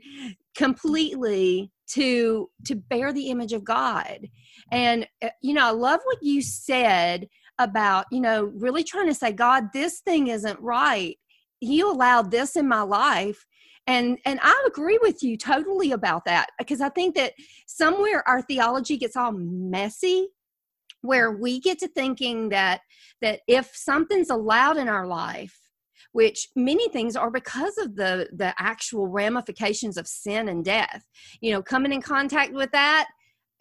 completely 0.56 1.72
to 1.88 2.50
to 2.66 2.76
bear 2.76 3.12
the 3.12 3.30
image 3.30 3.54
of 3.54 3.64
god. 3.64 4.28
And 4.72 5.08
uh, 5.24 5.30
you 5.42 5.54
know 5.54 5.66
i 5.68 5.72
love 5.72 6.00
what 6.04 6.22
you 6.22 6.42
said 6.42 7.28
about 7.58 8.06
you 8.12 8.22
know 8.22 8.52
really 8.56 8.84
trying 8.84 9.08
to 9.08 9.14
say 9.14 9.32
god 9.32 9.66
this 9.74 10.00
thing 10.00 10.28
isn't 10.28 10.60
right. 10.60 11.18
You 11.62 11.92
allowed 11.92 12.32
this 12.32 12.56
in 12.56 12.68
my 12.68 12.82
life. 12.82 13.46
And 13.88 14.20
and 14.26 14.40
i 14.44 14.68
agree 14.68 15.00
with 15.02 15.24
you 15.24 15.38
totally 15.38 15.92
about 15.92 16.26
that 16.26 16.48
because 16.60 16.82
i 16.82 16.90
think 16.90 17.16
that 17.16 17.34
somewhere 17.66 18.28
our 18.28 18.42
theology 18.42 18.98
gets 18.98 19.16
all 19.16 19.32
messy 19.32 20.28
where 21.02 21.32
we 21.32 21.60
get 21.60 21.80
to 21.80 21.88
thinking 21.88 22.50
that 22.50 22.82
that 23.22 23.42
if 23.48 23.72
something's 23.74 24.30
allowed 24.30 24.78
in 24.78 24.88
our 24.88 25.08
life 25.08 25.56
which 26.12 26.48
many 26.56 26.90
things 26.90 27.16
are 27.16 27.32
because 27.32 27.78
of 27.78 27.96
the 27.96 28.28
the 28.34 28.54
actual 28.60 29.08
ramifications 29.08 29.98
of 29.98 30.08
sin 30.08 30.50
and 30.50 30.66
death 30.66 31.04
you 31.42 31.52
know 31.52 31.62
coming 31.62 31.94
in 31.94 32.02
contact 32.02 32.54
with 32.54 32.72
that 32.72 33.08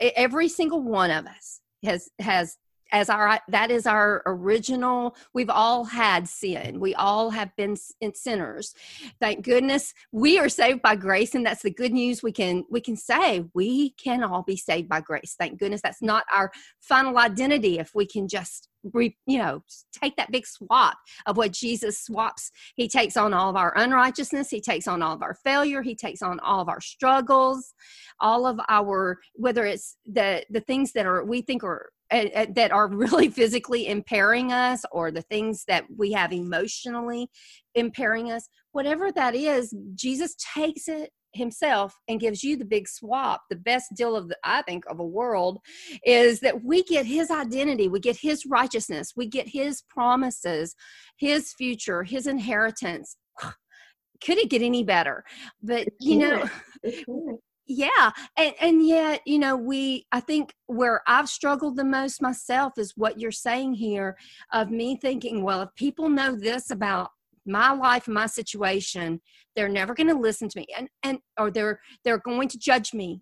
every 0.01 0.49
single 0.49 0.83
one 0.83 1.11
of 1.11 1.27
us 1.27 1.61
has 1.85 2.09
has 2.19 2.57
as 2.93 3.11
our 3.11 3.41
that 3.49 3.71
is 3.71 3.87
our 3.87 4.23
original 4.27 5.17
we've 5.35 5.51
all 5.51 5.85
had 5.85 6.29
sin. 6.29 6.81
We 6.81 6.95
all 6.95 7.31
have 7.31 7.55
been 7.57 7.77
sinners. 8.15 8.75
Thank 9.21 9.45
goodness 9.45 9.93
we 10.13 10.39
are 10.39 10.49
saved 10.49 10.83
by 10.83 10.97
grace 10.97 11.35
and 11.35 11.45
that's 11.45 11.63
the 11.63 11.71
good 11.71 11.93
news 11.93 12.23
we 12.23 12.33
can 12.33 12.65
we 12.71 12.81
can 12.81 12.97
say. 12.97 13.45
We 13.55 13.91
can 13.91 14.23
all 14.23 14.43
be 14.43 14.57
saved 14.57 14.89
by 14.89 15.01
grace. 15.01 15.35
Thank 15.39 15.59
goodness 15.59 15.83
that's 15.83 16.03
not 16.03 16.25
our 16.33 16.51
final 16.81 17.19
identity 17.19 17.79
if 17.79 17.95
we 17.95 18.07
can 18.07 18.29
just 18.29 18.69
re, 18.93 19.17
you 19.27 19.39
know 19.39 19.63
take 19.93 20.17
that 20.17 20.31
big 20.31 20.47
swap 20.47 20.97
of 21.27 21.37
what 21.37 21.53
jesus 21.53 22.01
swaps. 22.01 22.51
He 22.75 22.89
takes 22.89 23.17
on 23.17 23.35
all 23.35 23.51
of 23.51 23.57
our 23.57 23.77
unrighteousness. 23.77 24.51
He 24.51 24.61
takes 24.61 24.89
on 24.89 25.03
all 25.03 25.15
of 25.15 25.23
our 25.23 25.35
failure. 25.35 25.83
He 25.83 25.95
takes 25.95 26.23
on 26.23 26.41
all 26.41 26.61
of 26.61 26.69
our 26.69 26.81
struggles. 26.81 27.75
All 28.21 28.47
of 28.47 28.59
our 28.69 29.19
whether 29.35 29.67
it's 29.67 29.97
the 30.07 30.45
the 30.51 30.61
things 30.61 30.93
that 30.93 31.07
are 31.07 31.25
we 31.25 31.43
think 31.43 31.63
are 31.65 31.91
that 32.11 32.71
are 32.73 32.89
really 32.89 33.29
physically 33.29 33.87
impairing 33.87 34.53
us 34.53 34.83
or 34.93 35.11
the 35.11 35.23
things 35.23 35.65
that 35.69 35.85
we 35.97 36.13
have 36.13 36.33
emotionally 36.33 37.29
impairing 37.75 38.31
us 38.31 38.49
whatever 38.73 39.13
that 39.13 39.35
is 39.35 39.75
jesus 39.95 40.35
takes 40.55 40.89
it 40.89 41.11
himself 41.35 41.95
and 42.09 42.21
gives 42.21 42.43
you 42.43 42.57
the 42.57 42.65
big 42.65 42.89
swap. 42.89 43.43
The 43.51 43.57
best 43.57 43.95
deal 43.95 44.17
of 44.17 44.29
the 44.29 44.37
i 44.45 44.63
think 44.63 44.85
of 44.89 44.99
a 44.99 45.05
world 45.05 45.59
is 46.05 46.41
that 46.41 46.65
we 46.65 46.83
get 46.85 47.07
his 47.07 47.31
identity 47.31 47.89
we 47.89 48.01
get 48.01 48.17
his 48.17 48.45
righteousness 48.47 49.13
we 49.17 49.27
get 49.27 49.49
his 49.49 49.83
promises 49.89 50.75
his 51.17 51.53
future 51.55 52.03
his 52.03 52.27
inheritance. 52.27 53.17
Could 54.25 54.39
it 54.39 54.51
get 54.51 54.63
any 54.63 54.83
better? 54.83 55.23
But 55.63 55.89
you 56.01 56.19
know 56.19 56.49
yeah 57.69 58.11
and 58.37 58.55
and 58.61 58.87
yet 58.87 59.21
you 59.27 59.39
know 59.39 59.57
we 59.57 60.07
i 60.11 60.21
think 60.21 60.55
where 60.67 61.03
i've 61.07 61.29
struggled 61.29 61.77
the 61.77 61.85
most 61.85 62.23
myself 62.23 62.73
is 62.79 62.95
what 62.97 63.21
you're 63.21 63.31
saying 63.31 63.75
here 63.75 64.17
of 64.53 64.71
me 64.71 64.97
thinking 64.97 65.43
well 65.43 65.63
if 65.63 65.69
people 65.77 66.09
know 66.09 66.35
this 66.35 66.71
about 66.71 67.11
my 67.45 67.73
life 67.73 68.09
my 68.09 68.27
situation 68.27 69.21
they're 69.59 69.69
never 69.69 69.93
going 69.93 70.07
to 70.07 70.15
listen 70.15 70.49
to 70.49 70.61
me 70.61 70.67
and 70.77 70.89
and 71.03 71.19
or 71.37 71.51
they're 71.51 71.81
they're 72.05 72.19
going 72.19 72.47
to 72.47 72.59
judge 72.59 72.95
me. 72.95 73.21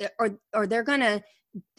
Eh, 0.00 0.08
or 0.18 0.36
or 0.52 0.66
they're 0.66 0.82
going 0.82 1.00
to 1.00 1.22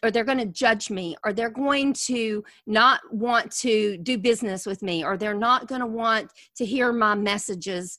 or 0.02 0.12
they're 0.12 0.24
going 0.24 0.38
to 0.38 0.46
judge 0.46 0.90
me 0.90 1.18
or 1.26 1.34
they're 1.34 1.50
going 1.50 1.92
to 1.92 2.42
not 2.68 3.02
want 3.12 3.52
to 3.52 3.98
do 3.98 4.18
business 4.18 4.66
with 4.66 4.82
me 4.82 5.04
or 5.04 5.18
they're 5.18 5.34
not 5.34 5.68
going 5.68 5.82
to 5.82 5.88
want 5.88 6.32
to 6.56 6.66
hear 6.66 6.94
my 6.94 7.16
messages. 7.16 7.98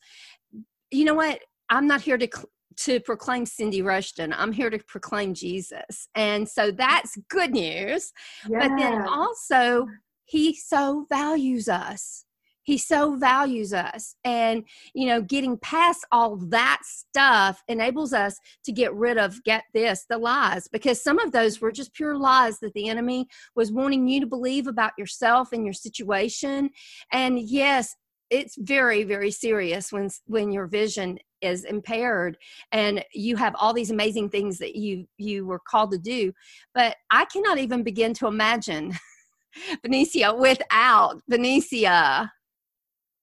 You 0.90 1.04
know 1.04 1.14
what? 1.14 1.40
I'm 1.68 1.86
not 1.86 2.00
here 2.00 2.18
to 2.18 2.28
to 2.78 3.00
proclaim 3.00 3.46
Cindy 3.46 3.82
Rushton. 3.82 4.32
I'm 4.32 4.52
here 4.52 4.70
to 4.70 4.78
proclaim 4.78 5.34
Jesus. 5.34 6.08
And 6.14 6.48
so 6.48 6.70
that's 6.70 7.16
good 7.28 7.52
news. 7.52 8.12
Yeah. 8.48 8.68
But 8.68 8.76
then 8.78 9.02
also, 9.02 9.86
he 10.24 10.54
so 10.54 11.06
values 11.08 11.68
us. 11.68 12.24
He 12.64 12.78
so 12.78 13.16
values 13.16 13.74
us. 13.74 14.14
And, 14.24 14.62
you 14.94 15.06
know, 15.06 15.20
getting 15.20 15.58
past 15.58 16.06
all 16.12 16.36
that 16.36 16.80
stuff 16.84 17.60
enables 17.66 18.12
us 18.12 18.36
to 18.64 18.72
get 18.72 18.94
rid 18.94 19.18
of, 19.18 19.42
get 19.42 19.64
this, 19.74 20.06
the 20.08 20.18
lies, 20.18 20.68
because 20.68 21.02
some 21.02 21.18
of 21.18 21.32
those 21.32 21.60
were 21.60 21.72
just 21.72 21.92
pure 21.92 22.16
lies 22.16 22.60
that 22.60 22.72
the 22.74 22.88
enemy 22.88 23.26
was 23.56 23.72
wanting 23.72 24.06
you 24.06 24.20
to 24.20 24.26
believe 24.26 24.68
about 24.68 24.92
yourself 24.96 25.52
and 25.52 25.64
your 25.64 25.74
situation. 25.74 26.70
And 27.10 27.40
yes, 27.40 27.96
it's 28.30 28.56
very 28.58 29.04
very 29.04 29.30
serious 29.30 29.92
when 29.92 30.08
when 30.26 30.50
your 30.50 30.66
vision 30.66 31.18
is 31.42 31.64
impaired 31.64 32.36
and 32.70 33.04
you 33.12 33.36
have 33.36 33.54
all 33.58 33.74
these 33.74 33.90
amazing 33.90 34.28
things 34.28 34.58
that 34.58 34.76
you 34.76 35.06
you 35.18 35.44
were 35.44 35.60
called 35.68 35.90
to 35.90 35.98
do 35.98 36.32
but 36.74 36.96
i 37.10 37.24
cannot 37.26 37.58
even 37.58 37.82
begin 37.82 38.14
to 38.14 38.26
imagine 38.26 38.92
Benecia 39.84 40.38
without 40.38 41.20
Benecia 41.30 42.30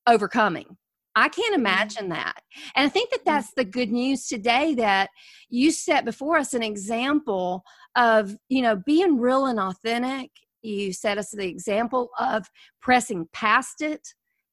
overcoming. 0.07 0.77
I 1.15 1.29
can't 1.29 1.53
mm-hmm. 1.53 1.61
imagine 1.61 2.09
that. 2.09 2.41
And 2.75 2.85
I 2.85 2.89
think 2.89 3.09
that 3.11 3.21
mm-hmm. 3.21 3.35
that's 3.35 3.51
the 3.55 3.65
good 3.65 3.91
news 3.91 4.27
today 4.27 4.73
that 4.75 5.09
you 5.49 5.71
set 5.71 6.05
before 6.05 6.37
us 6.37 6.53
an 6.53 6.63
example 6.63 7.63
of, 7.95 8.35
you 8.47 8.61
know, 8.61 8.77
being 8.85 9.19
real 9.19 9.47
and 9.47 9.59
authentic. 9.59 10.29
You 10.61 10.93
set 10.93 11.17
us 11.17 11.31
the 11.31 11.47
example 11.47 12.09
of 12.19 12.45
pressing 12.81 13.27
past 13.33 13.81
it 13.81 14.07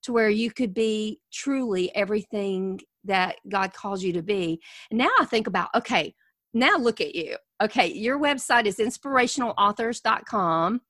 to 0.06 0.12
where 0.12 0.30
you 0.30 0.52
could 0.52 0.72
be 0.72 1.20
truly 1.32 1.94
everything 1.94 2.80
that 3.04 3.36
God 3.48 3.72
calls 3.72 4.02
you 4.02 4.12
to 4.12 4.22
be. 4.22 4.60
Now 4.90 5.10
I 5.18 5.24
think 5.24 5.48
about, 5.48 5.68
okay, 5.74 6.14
now 6.54 6.76
look 6.76 7.00
at 7.00 7.14
you. 7.14 7.36
Okay, 7.62 7.92
your 7.92 8.18
website 8.18 8.66
is 8.66 8.76
inspirationalauthors.com. 8.76 10.80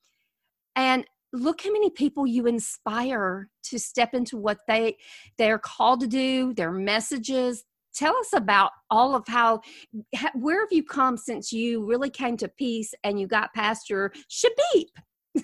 And 0.76 1.06
look 1.32 1.62
how 1.62 1.72
many 1.72 1.90
people 1.90 2.26
you 2.26 2.46
inspire 2.46 3.48
to 3.64 3.78
step 3.78 4.12
into 4.12 4.36
what 4.36 4.58
they 4.68 4.96
they're 5.38 5.58
called 5.58 6.00
to 6.00 6.06
do, 6.06 6.52
their 6.54 6.72
messages. 6.72 7.64
Tell 7.94 8.16
us 8.16 8.34
about 8.34 8.72
all 8.90 9.14
of 9.14 9.24
how 9.26 9.62
where 10.34 10.60
have 10.60 10.72
you 10.72 10.84
come 10.84 11.16
since 11.16 11.52
you 11.52 11.86
really 11.86 12.10
came 12.10 12.36
to 12.36 12.48
peace 12.48 12.92
and 13.02 13.18
you 13.18 13.26
got 13.26 13.54
past 13.54 13.88
your 13.88 14.12
shabib 14.30 14.88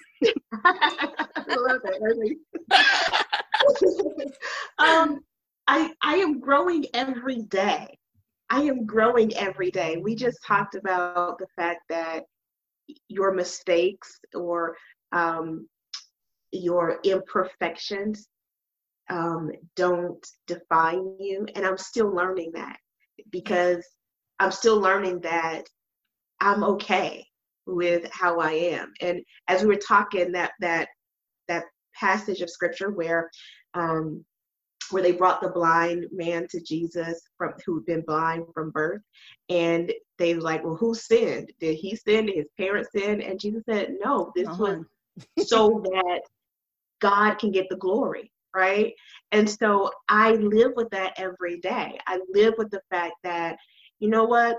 I 0.64 1.44
love 1.48 1.80
it. 1.84 2.38
um, 4.78 5.20
I 5.66 5.92
I 6.02 6.16
am 6.16 6.40
growing 6.40 6.86
every 6.94 7.42
day. 7.42 7.98
I 8.50 8.62
am 8.62 8.84
growing 8.84 9.34
every 9.36 9.70
day. 9.70 9.96
We 9.96 10.14
just 10.14 10.38
talked 10.46 10.74
about 10.74 11.38
the 11.38 11.46
fact 11.56 11.80
that 11.88 12.24
your 13.08 13.32
mistakes 13.32 14.18
or 14.34 14.76
um, 15.12 15.68
your 16.50 16.98
imperfections 17.04 18.28
um, 19.08 19.50
don't 19.76 20.24
define 20.46 21.16
you. 21.18 21.46
And 21.54 21.66
I'm 21.66 21.78
still 21.78 22.14
learning 22.14 22.52
that 22.54 22.76
because 23.30 23.84
I'm 24.38 24.52
still 24.52 24.78
learning 24.80 25.20
that 25.20 25.64
I'm 26.40 26.64
okay 26.64 27.24
with 27.66 28.10
how 28.12 28.40
I 28.40 28.52
am. 28.52 28.92
And 29.00 29.22
as 29.48 29.62
we 29.62 29.68
were 29.68 29.76
talking, 29.76 30.32
that 30.32 30.52
that 30.60 30.88
that 31.48 31.64
passage 31.98 32.40
of 32.40 32.50
scripture 32.50 32.90
where 32.90 33.30
um, 33.74 34.24
where 34.90 35.02
they 35.02 35.12
brought 35.12 35.40
the 35.40 35.48
blind 35.48 36.06
man 36.12 36.46
to 36.50 36.60
Jesus 36.60 37.22
from 37.38 37.54
who'd 37.64 37.86
been 37.86 38.02
blind 38.02 38.44
from 38.52 38.70
birth, 38.70 39.02
and 39.48 39.92
they 40.18 40.34
were 40.34 40.40
like, 40.40 40.64
"Well, 40.64 40.76
who 40.76 40.94
sinned? 40.94 41.50
Did 41.60 41.76
he 41.76 41.96
sin? 41.96 42.26
Did 42.26 42.36
his 42.36 42.48
parents 42.58 42.90
sin?" 42.94 43.20
And 43.22 43.40
Jesus 43.40 43.62
said, 43.68 43.96
"No, 44.04 44.32
this 44.36 44.48
uh-huh. 44.48 44.82
was 45.38 45.48
so 45.48 45.80
that 45.84 46.20
God 47.00 47.34
can 47.36 47.50
get 47.50 47.68
the 47.68 47.76
glory." 47.76 48.30
Right. 48.54 48.94
And 49.30 49.48
so 49.48 49.90
I 50.10 50.32
live 50.32 50.72
with 50.76 50.90
that 50.90 51.14
every 51.16 51.58
day. 51.60 51.98
I 52.06 52.20
live 52.34 52.52
with 52.58 52.70
the 52.70 52.82
fact 52.90 53.14
that, 53.24 53.56
you 53.98 54.10
know 54.10 54.24
what, 54.24 54.58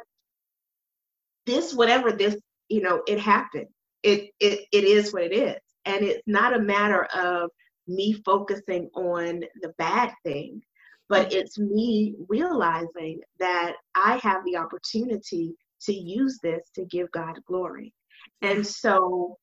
this, 1.46 1.76
whatever 1.76 2.12
this, 2.12 2.36
you 2.70 2.82
know, 2.82 3.04
it 3.08 3.20
happened. 3.20 3.68
It 4.02 4.32
it 4.40 4.62
it 4.72 4.84
is 4.84 5.14
what 5.14 5.24
it 5.24 5.34
is. 5.34 5.60
And 5.86 6.04
it's 6.04 6.22
not 6.28 6.56
a 6.56 6.62
matter 6.62 7.06
of 7.16 7.50
me 7.88 8.14
focusing 8.26 8.90
on 8.96 9.44
the 9.62 9.74
bad 9.78 10.14
thing, 10.24 10.62
but 11.10 11.34
it's 11.34 11.60
me 11.60 12.16
realizing 12.30 13.20
that 13.40 13.74
I 13.96 14.18
have 14.24 14.44
the 14.46 14.58
opportunity 14.58 15.56
to 15.82 15.94
use 15.94 16.40
this 16.42 16.70
to 16.76 16.86
give 16.86 17.12
God 17.12 17.38
glory. 17.46 17.94
And 18.42 18.66
so 18.66 19.38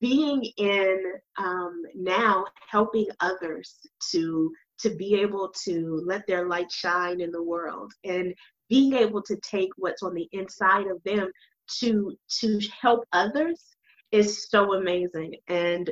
being 0.00 0.44
in 0.56 1.12
um, 1.38 1.82
now 1.94 2.44
helping 2.68 3.06
others 3.20 3.76
to 4.10 4.52
to 4.78 4.94
be 4.94 5.14
able 5.14 5.50
to 5.64 6.02
let 6.04 6.26
their 6.26 6.48
light 6.48 6.70
shine 6.70 7.20
in 7.20 7.30
the 7.30 7.42
world 7.42 7.92
and 8.04 8.34
being 8.68 8.92
able 8.92 9.22
to 9.22 9.36
take 9.36 9.70
what's 9.76 10.02
on 10.02 10.12
the 10.12 10.28
inside 10.32 10.86
of 10.86 11.02
them 11.04 11.30
to 11.78 12.14
to 12.40 12.60
help 12.80 13.04
others 13.12 13.75
is 14.16 14.48
so 14.48 14.74
amazing. 14.74 15.34
And 15.48 15.90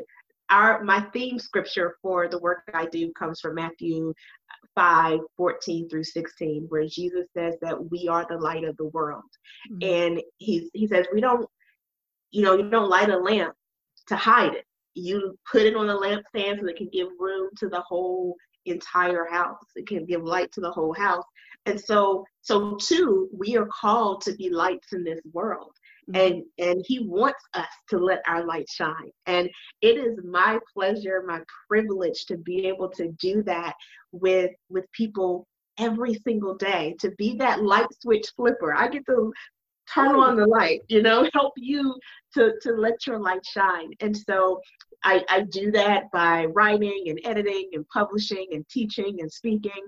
our 0.50 0.82
my 0.82 1.00
theme 1.12 1.38
scripture 1.38 1.96
for 2.02 2.28
the 2.28 2.38
work 2.38 2.62
I 2.72 2.86
do 2.86 3.12
comes 3.12 3.40
from 3.40 3.54
Matthew 3.54 4.12
5 4.74 5.20
14 5.36 5.88
through 5.88 6.04
16 6.04 6.66
where 6.68 6.86
Jesus 6.86 7.26
says 7.36 7.54
that 7.62 7.90
we 7.90 8.08
are 8.08 8.26
the 8.28 8.36
light 8.36 8.64
of 8.64 8.76
the 8.76 8.86
world. 8.88 9.22
Mm-hmm. 9.70 9.88
and 9.94 10.22
he 10.38 10.70
he 10.74 10.86
says 10.86 11.06
we 11.12 11.20
don't 11.20 11.48
you 12.30 12.42
know 12.42 12.56
you 12.56 12.68
don't 12.68 12.90
light 12.90 13.10
a 13.10 13.16
lamp 13.16 13.54
to 14.08 14.16
hide 14.16 14.54
it. 14.54 14.64
You 14.94 15.38
put 15.50 15.62
it 15.62 15.76
on 15.76 15.88
a 15.88 15.96
lampstand 15.96 16.60
so 16.60 16.66
it 16.66 16.76
can 16.76 16.88
give 16.92 17.08
room 17.18 17.48
to 17.58 17.68
the 17.68 17.80
whole 17.80 18.36
entire 18.66 19.26
house. 19.30 19.64
It 19.76 19.86
can 19.86 20.04
give 20.04 20.22
light 20.22 20.52
to 20.52 20.60
the 20.60 20.70
whole 20.70 20.94
house. 20.94 21.24
And 21.66 21.80
so 21.80 22.24
so 22.42 22.76
too 22.76 23.28
we 23.32 23.56
are 23.56 23.66
called 23.66 24.20
to 24.22 24.34
be 24.34 24.50
lights 24.50 24.92
in 24.92 25.04
this 25.04 25.20
world 25.32 25.72
Mm-hmm. 26.10 26.20
and 26.20 26.44
and 26.58 26.84
he 26.86 27.00
wants 27.00 27.42
us 27.54 27.68
to 27.88 27.98
let 27.98 28.22
our 28.26 28.44
light 28.44 28.68
shine. 28.68 29.10
And 29.26 29.48
it 29.80 29.96
is 29.96 30.18
my 30.24 30.58
pleasure 30.74 31.24
my 31.26 31.40
privilege 31.68 32.26
to 32.26 32.36
be 32.36 32.66
able 32.66 32.90
to 32.90 33.08
do 33.12 33.42
that 33.44 33.74
with 34.12 34.50
with 34.68 34.84
people 34.92 35.46
every 35.78 36.14
single 36.14 36.54
day 36.54 36.94
to 37.00 37.10
be 37.12 37.36
that 37.36 37.62
light 37.62 37.88
switch 38.00 38.26
flipper. 38.36 38.74
I 38.74 38.88
get 38.88 39.06
to 39.06 39.32
turn 39.92 40.16
on 40.16 40.34
the 40.34 40.46
light 40.46 40.80
you 40.88 41.02
know 41.02 41.28
help 41.34 41.52
you 41.56 41.94
to 42.34 42.52
to 42.62 42.72
let 42.72 43.06
your 43.06 43.18
light 43.18 43.44
shine. 43.46 43.90
And 44.00 44.16
so 44.16 44.60
I, 45.04 45.24
I 45.28 45.42
do 45.42 45.70
that 45.72 46.10
by 46.12 46.46
writing 46.46 47.04
and 47.08 47.20
editing 47.24 47.70
and 47.72 47.86
publishing 47.88 48.46
and 48.52 48.66
teaching 48.68 49.20
and 49.20 49.30
speaking 49.30 49.84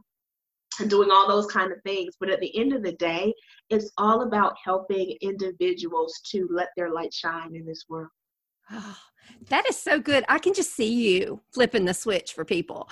and 0.80 0.90
doing 0.90 1.10
all 1.10 1.28
those 1.28 1.46
kind 1.46 1.72
of 1.72 1.78
things. 1.82 2.14
But 2.18 2.30
at 2.30 2.40
the 2.40 2.56
end 2.58 2.72
of 2.72 2.82
the 2.82 2.92
day, 2.92 3.32
it's 3.70 3.90
all 3.98 4.22
about 4.22 4.54
helping 4.62 5.16
individuals 5.20 6.20
to 6.30 6.48
let 6.50 6.68
their 6.76 6.92
light 6.92 7.12
shine 7.12 7.54
in 7.54 7.66
this 7.66 7.84
world. 7.88 8.10
Oh, 8.70 8.96
that 9.48 9.68
is 9.68 9.76
so 9.76 10.00
good. 10.00 10.24
I 10.28 10.38
can 10.38 10.54
just 10.54 10.74
see 10.74 10.92
you 10.92 11.40
flipping 11.52 11.84
the 11.84 11.94
switch 11.94 12.32
for 12.32 12.44
people. 12.44 12.88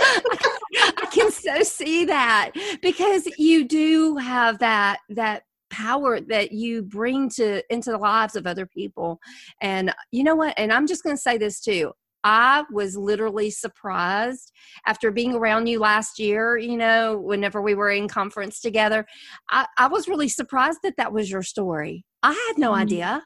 I 0.00 1.08
can 1.12 1.30
so 1.30 1.62
see 1.62 2.04
that 2.06 2.52
because 2.82 3.26
you 3.38 3.66
do 3.66 4.16
have 4.16 4.58
that 4.58 4.98
that 5.10 5.42
power 5.70 6.20
that 6.20 6.52
you 6.52 6.82
bring 6.82 7.28
to 7.28 7.62
into 7.72 7.90
the 7.90 7.98
lives 7.98 8.36
of 8.36 8.46
other 8.46 8.66
people. 8.66 9.20
And 9.60 9.94
you 10.12 10.24
know 10.24 10.34
what? 10.34 10.54
And 10.56 10.72
I'm 10.72 10.86
just 10.86 11.02
going 11.02 11.16
to 11.16 11.20
say 11.20 11.36
this 11.38 11.60
too. 11.60 11.92
I 12.24 12.64
was 12.70 12.96
literally 12.96 13.50
surprised 13.50 14.52
after 14.86 15.10
being 15.10 15.34
around 15.34 15.66
you 15.66 15.78
last 15.78 16.18
year, 16.18 16.56
you 16.56 16.76
know, 16.76 17.18
whenever 17.18 17.62
we 17.62 17.74
were 17.74 17.90
in 17.90 18.08
conference 18.08 18.60
together. 18.60 19.06
I, 19.50 19.66
I 19.76 19.88
was 19.88 20.08
really 20.08 20.28
surprised 20.28 20.80
that 20.82 20.96
that 20.96 21.12
was 21.12 21.30
your 21.30 21.42
story. 21.42 22.04
I 22.22 22.32
had 22.32 22.58
no 22.58 22.72
mm-hmm. 22.72 22.82
idea. 22.82 23.22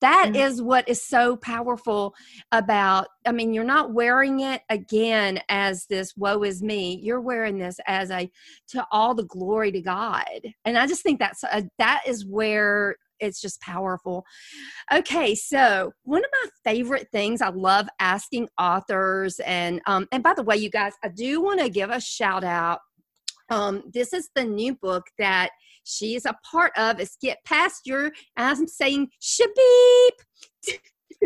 That 0.00 0.26
mm-hmm. 0.28 0.36
is 0.36 0.62
what 0.62 0.88
is 0.88 1.02
so 1.02 1.36
powerful 1.36 2.14
about. 2.52 3.08
I 3.26 3.32
mean, 3.32 3.52
you're 3.52 3.64
not 3.64 3.92
wearing 3.92 4.40
it 4.40 4.62
again 4.70 5.40
as 5.48 5.86
this 5.86 6.16
woe 6.16 6.44
is 6.44 6.62
me. 6.62 7.00
You're 7.02 7.20
wearing 7.20 7.58
this 7.58 7.80
as 7.86 8.10
a 8.10 8.30
to 8.68 8.86
all 8.92 9.14
the 9.14 9.24
glory 9.24 9.72
to 9.72 9.80
God. 9.80 10.28
And 10.64 10.78
I 10.78 10.86
just 10.86 11.02
think 11.02 11.18
that's 11.18 11.42
a, 11.42 11.68
that 11.78 12.02
is 12.06 12.24
where 12.24 12.96
it's 13.20 13.40
just 13.40 13.60
powerful. 13.60 14.24
Okay, 14.92 15.34
so 15.34 15.92
one 16.02 16.24
of 16.24 16.30
my 16.42 16.48
favorite 16.70 17.08
things 17.12 17.42
I 17.42 17.50
love 17.50 17.88
asking 18.00 18.48
authors, 18.58 19.40
and 19.40 19.80
um, 19.86 20.06
and 20.12 20.22
by 20.22 20.34
the 20.34 20.42
way, 20.42 20.56
you 20.56 20.70
guys, 20.70 20.92
I 21.04 21.08
do 21.08 21.42
want 21.42 21.60
to 21.60 21.68
give 21.68 21.90
a 21.90 22.00
shout 22.00 22.44
out. 22.44 22.80
Um, 23.50 23.82
this 23.92 24.12
is 24.12 24.28
the 24.34 24.44
new 24.44 24.74
book 24.74 25.04
that 25.18 25.50
she 25.84 26.14
is 26.14 26.26
a 26.26 26.36
part 26.50 26.72
of. 26.76 27.00
It's 27.00 27.16
Get 27.20 27.38
Past 27.44 27.86
Your, 27.86 28.12
as 28.36 28.58
I'm 28.58 28.66
saying, 28.66 29.08
shabeep. 29.22 30.68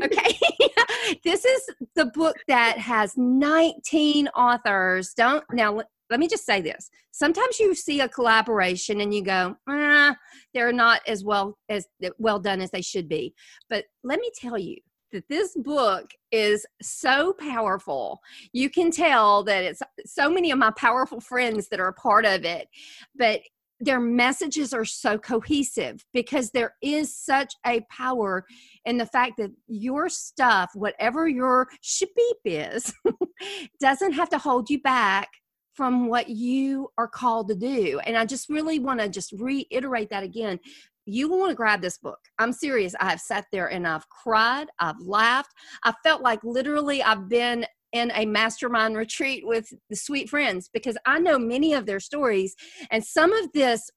okay 0.03 0.39
this 1.25 1.45
is 1.45 1.69
the 1.97 2.07
book 2.07 2.37
that 2.49 2.79
has 2.79 3.15
19 3.17 4.29
authors 4.29 5.13
don't 5.15 5.45
now 5.53 5.83
let 6.13 6.21
me 6.21 6.29
just 6.29 6.47
say 6.47 6.61
this 6.61 6.91
sometimes 7.11 7.59
you 7.59 7.75
see 7.75 8.01
a 8.01 8.09
collaboration 8.09 9.01
and 9.01 9.13
you 9.13 9.23
go 9.23 9.57
ah, 9.69 10.15
they're 10.55 10.73
not 10.73 11.01
as 11.09 11.25
well 11.25 11.59
as 11.69 11.87
well 12.19 12.39
done 12.39 12.61
as 12.61 12.71
they 12.71 12.83
should 12.83 13.09
be 13.09 13.35
but 13.69 13.85
let 14.05 14.21
me 14.21 14.31
tell 14.39 14.59
you 14.59 14.77
that 15.13 15.29
this 15.29 15.55
book 15.57 16.11
is 16.31 16.67
so 16.81 17.35
powerful. 17.35 18.21
You 18.53 18.71
can 18.71 18.91
tell 18.91 19.45
that 19.45 19.63
it's 19.63 19.83
so 20.07 20.31
many 20.31 20.51
of 20.51 20.59
my 20.59 20.71
powerful 20.71 21.21
friends 21.21 21.69
that 21.69 21.81
are 21.81 21.89
a 21.89 21.93
part 21.93 22.25
of 22.25 22.45
it, 22.45 22.69
but 23.15 23.41
their 23.83 24.01
messages 24.01 24.73
are 24.73 24.85
so 24.85 25.19
cohesive 25.19 26.05
because 26.15 26.51
there 26.51 26.75
is 26.83 27.17
such 27.17 27.55
a 27.67 27.81
power 27.91 28.45
in 28.85 28.97
the 28.97 29.07
fact 29.07 29.33
that 29.39 29.51
your 29.67 30.09
stuff, 30.09 30.71
whatever 30.75 31.29
your 31.29 31.69
shabeep 31.83 32.41
is, 32.45 32.95
doesn't 33.81 34.13
have 34.13 34.31
to 34.31 34.39
hold 34.39 34.71
you 34.71 34.81
back 34.81 35.29
from 35.75 36.09
what 36.09 36.29
you 36.29 36.89
are 36.99 37.09
called 37.09 37.49
to 37.49 37.55
do. 37.55 38.01
And 38.05 38.17
I 38.17 38.27
just 38.27 38.49
really 38.49 38.79
want 38.79 39.01
to 39.01 39.09
just 39.09 39.33
reiterate 39.33 40.11
that 40.11 40.23
again. 40.23 40.61
You 41.07 41.31
want 41.31 41.51
to 41.51 41.57
grab 41.57 41.81
this 41.81 41.99
book. 41.99 42.19
I'm 42.39 42.53
serious. 42.53 42.95
I 43.01 43.11
have 43.11 43.21
sat 43.21 43.47
there 43.51 43.69
and 43.69 43.89
I've 43.89 44.09
cried, 44.09 44.69
I've 44.79 45.01
laughed. 45.01 45.53
I 45.85 45.93
felt 46.05 46.23
like 46.23 46.45
literally 46.45 47.03
I've 47.03 47.29
been 47.29 47.67
in 47.93 48.13
a 48.15 48.25
mastermind 48.25 48.97
retreat 48.97 49.47
with 49.47 49.73
the 49.91 49.97
sweet 49.97 50.31
friends 50.31 50.71
because 50.73 50.97
I 51.05 51.19
know 51.19 51.39
many 51.39 51.75
of 51.75 51.87
their 51.87 52.01
stories. 52.01 52.55
And 52.91 53.05
some 53.05 53.33
of 53.33 53.53
this 53.53 53.91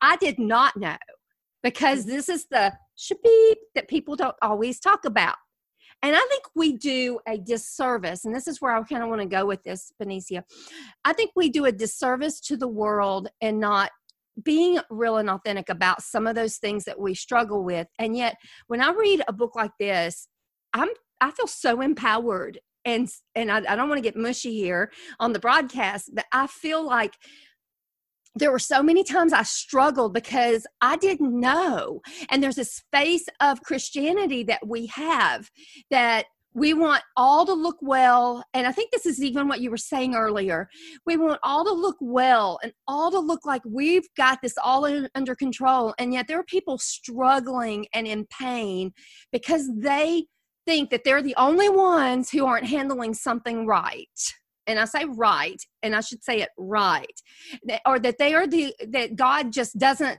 I 0.00 0.16
did 0.16 0.38
not 0.38 0.76
know 0.76 0.96
because 1.62 2.04
this 2.04 2.28
is 2.28 2.46
the 2.50 2.72
shabeep 2.98 3.56
that 3.74 3.88
people 3.88 4.16
don't 4.16 4.36
always 4.42 4.80
talk 4.80 5.04
about. 5.04 5.36
And 6.02 6.16
I 6.16 6.26
think 6.30 6.44
we 6.54 6.76
do 6.76 7.20
a 7.28 7.36
disservice, 7.36 8.24
and 8.24 8.34
this 8.34 8.48
is 8.48 8.60
where 8.60 8.74
I 8.74 8.82
kind 8.82 9.02
of 9.02 9.10
want 9.10 9.20
to 9.20 9.26
go 9.26 9.44
with 9.44 9.62
this, 9.62 9.92
Benecia. 10.02 10.42
I 11.04 11.12
think 11.12 11.32
we 11.36 11.50
do 11.50 11.66
a 11.66 11.72
disservice 11.72 12.40
to 12.42 12.56
the 12.56 12.68
world 12.68 13.28
and 13.42 13.60
not 13.60 13.90
being 14.42 14.78
real 14.88 15.18
and 15.18 15.28
authentic 15.28 15.68
about 15.68 16.02
some 16.02 16.26
of 16.26 16.34
those 16.34 16.56
things 16.56 16.84
that 16.84 16.98
we 16.98 17.14
struggle 17.14 17.64
with. 17.64 17.86
And 17.98 18.16
yet, 18.16 18.36
when 18.68 18.80
I 18.80 18.92
read 18.92 19.22
a 19.28 19.32
book 19.32 19.54
like 19.54 19.72
this, 19.78 20.26
I'm 20.72 20.88
I 21.20 21.30
feel 21.32 21.46
so 21.46 21.80
empowered 21.82 22.58
and 22.84 23.08
and 23.34 23.50
I, 23.52 23.58
I 23.58 23.76
don't 23.76 23.88
want 23.88 23.98
to 23.98 24.02
get 24.02 24.16
mushy 24.16 24.54
here 24.54 24.90
on 25.18 25.32
the 25.32 25.38
broadcast, 25.38 26.10
but 26.14 26.24
I 26.32 26.46
feel 26.46 26.84
like 26.84 27.14
there 28.34 28.52
were 28.52 28.58
so 28.58 28.82
many 28.82 29.02
times 29.02 29.32
I 29.32 29.42
struggled 29.42 30.14
because 30.14 30.66
I 30.80 30.96
didn't 30.96 31.38
know. 31.38 32.00
And 32.28 32.42
there's 32.42 32.56
this 32.56 32.82
face 32.92 33.26
of 33.40 33.62
Christianity 33.62 34.44
that 34.44 34.66
we 34.66 34.86
have 34.86 35.50
that 35.90 36.26
we 36.52 36.74
want 36.74 37.02
all 37.16 37.46
to 37.46 37.52
look 37.52 37.76
well. 37.80 38.42
And 38.54 38.66
I 38.66 38.72
think 38.72 38.90
this 38.90 39.06
is 39.06 39.22
even 39.22 39.46
what 39.46 39.60
you 39.60 39.70
were 39.70 39.76
saying 39.76 40.14
earlier. 40.14 40.68
We 41.06 41.16
want 41.16 41.38
all 41.44 41.64
to 41.64 41.72
look 41.72 41.96
well 42.00 42.58
and 42.62 42.72
all 42.88 43.10
to 43.10 43.20
look 43.20 43.46
like 43.46 43.62
we've 43.64 44.08
got 44.16 44.40
this 44.42 44.54
all 44.62 44.84
in, 44.84 45.08
under 45.14 45.34
control. 45.34 45.94
And 45.98 46.12
yet 46.12 46.26
there 46.26 46.40
are 46.40 46.44
people 46.44 46.78
struggling 46.78 47.86
and 47.94 48.06
in 48.06 48.26
pain 48.26 48.92
because 49.32 49.70
they 49.76 50.24
think 50.66 50.90
that 50.90 51.04
they're 51.04 51.22
the 51.22 51.36
only 51.36 51.68
ones 51.68 52.30
who 52.30 52.44
aren't 52.46 52.66
handling 52.66 53.14
something 53.14 53.66
right 53.66 54.08
and 54.66 54.78
I 54.78 54.84
say 54.84 55.04
right, 55.04 55.60
and 55.82 55.94
I 55.94 56.00
should 56.00 56.22
say 56.22 56.40
it 56.40 56.50
right, 56.58 57.20
or 57.86 57.98
that 57.98 58.18
they 58.18 58.34
are 58.34 58.46
the 58.46 58.74
that 58.88 59.16
God 59.16 59.52
just 59.52 59.78
doesn't. 59.78 60.18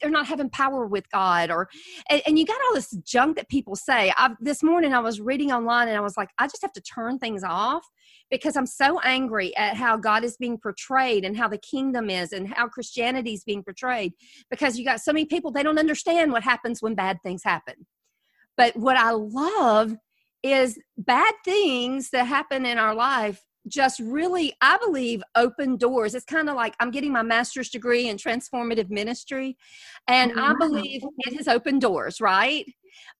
They're 0.00 0.10
not 0.10 0.26
having 0.26 0.50
power 0.50 0.86
with 0.86 1.08
God, 1.10 1.50
or 1.50 1.68
and, 2.10 2.22
and 2.26 2.38
you 2.38 2.46
got 2.46 2.60
all 2.66 2.74
this 2.74 2.90
junk 3.04 3.36
that 3.36 3.48
people 3.48 3.76
say. 3.76 4.12
I 4.16 4.34
this 4.40 4.62
morning 4.62 4.92
I 4.92 5.00
was 5.00 5.20
reading 5.20 5.52
online 5.52 5.88
and 5.88 5.96
I 5.96 6.00
was 6.00 6.16
like, 6.16 6.30
I 6.38 6.46
just 6.46 6.62
have 6.62 6.72
to 6.72 6.80
turn 6.80 7.18
things 7.18 7.42
off 7.44 7.86
because 8.30 8.56
I'm 8.56 8.66
so 8.66 9.00
angry 9.00 9.56
at 9.56 9.76
how 9.76 9.96
God 9.96 10.24
is 10.24 10.36
being 10.36 10.58
portrayed 10.58 11.24
and 11.24 11.36
how 11.36 11.48
the 11.48 11.58
kingdom 11.58 12.10
is 12.10 12.32
and 12.32 12.52
how 12.52 12.68
Christianity 12.68 13.34
is 13.34 13.44
being 13.44 13.62
portrayed. 13.62 14.12
Because 14.50 14.78
you 14.78 14.84
got 14.84 15.00
so 15.00 15.12
many 15.12 15.26
people 15.26 15.50
they 15.50 15.62
don't 15.62 15.78
understand 15.78 16.32
what 16.32 16.42
happens 16.42 16.82
when 16.82 16.94
bad 16.94 17.18
things 17.22 17.42
happen. 17.44 17.86
But 18.56 18.76
what 18.76 18.96
I 18.96 19.10
love 19.10 19.96
is 20.42 20.78
bad 20.96 21.34
things 21.44 22.10
that 22.10 22.24
happen 22.24 22.64
in 22.64 22.78
our 22.78 22.94
life 22.94 23.42
just 23.68 24.00
really, 24.00 24.54
I 24.60 24.78
believe, 24.84 25.22
open 25.34 25.76
doors. 25.76 26.14
It's 26.14 26.24
kind 26.24 26.48
of 26.48 26.56
like 26.56 26.74
I'm 26.80 26.90
getting 26.90 27.12
my 27.12 27.22
master's 27.22 27.68
degree 27.68 28.08
in 28.08 28.16
transformative 28.16 28.90
ministry, 28.90 29.56
and 30.08 30.32
I 30.38 30.54
believe 30.58 31.02
it 31.18 31.36
has 31.36 31.48
opened 31.48 31.80
doors, 31.80 32.20
right? 32.20 32.64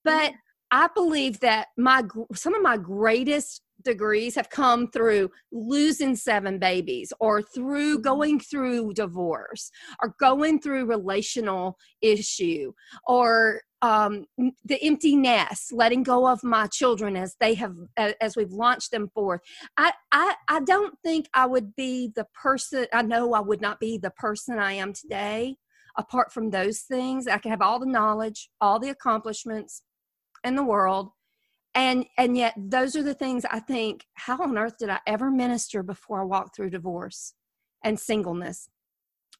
But 0.04 0.32
I 0.70 0.88
believe 0.94 1.40
that 1.40 1.68
my 1.76 2.02
some 2.34 2.54
of 2.54 2.62
my 2.62 2.76
greatest 2.76 3.62
degrees 3.86 4.34
have 4.34 4.50
come 4.50 4.88
through 4.90 5.30
losing 5.50 6.14
seven 6.14 6.58
babies 6.58 7.12
or 7.20 7.40
through 7.40 7.94
mm-hmm. 7.94 8.02
going 8.02 8.40
through 8.40 8.92
divorce 8.92 9.70
or 10.02 10.14
going 10.20 10.60
through 10.60 10.84
relational 10.84 11.78
issue 12.02 12.72
or 13.06 13.62
um, 13.82 14.24
the 14.64 14.82
empty 14.82 15.16
nest, 15.16 15.72
letting 15.72 16.02
go 16.02 16.26
of 16.26 16.42
my 16.42 16.66
children 16.66 17.16
as 17.16 17.36
they 17.40 17.54
have 17.54 17.74
as 18.20 18.36
we've 18.36 18.52
launched 18.52 18.90
them 18.90 19.08
forth. 19.14 19.40
I, 19.76 19.92
I 20.12 20.34
I 20.48 20.60
don't 20.60 20.94
think 21.04 21.28
I 21.34 21.46
would 21.46 21.76
be 21.76 22.10
the 22.16 22.26
person. 22.34 22.86
I 22.92 23.02
know 23.02 23.34
I 23.34 23.40
would 23.40 23.60
not 23.60 23.78
be 23.78 23.98
the 23.98 24.10
person 24.10 24.58
I 24.58 24.72
am 24.72 24.92
today 24.92 25.56
apart 25.98 26.32
from 26.32 26.50
those 26.50 26.80
things. 26.80 27.26
I 27.26 27.38
could 27.38 27.50
have 27.50 27.62
all 27.62 27.78
the 27.78 27.86
knowledge, 27.86 28.50
all 28.60 28.78
the 28.78 28.90
accomplishments 28.90 29.82
in 30.44 30.56
the 30.56 30.64
world, 30.64 31.10
and 31.76 32.06
and 32.16 32.36
yet 32.36 32.54
those 32.56 32.96
are 32.96 33.02
the 33.02 33.14
things 33.14 33.44
I 33.44 33.60
think. 33.60 34.06
How 34.14 34.42
on 34.42 34.58
earth 34.58 34.78
did 34.78 34.88
I 34.88 34.98
ever 35.06 35.30
minister 35.30 35.82
before 35.82 36.22
I 36.22 36.24
walked 36.24 36.56
through 36.56 36.70
divorce 36.70 37.34
and 37.84 38.00
singleness? 38.00 38.68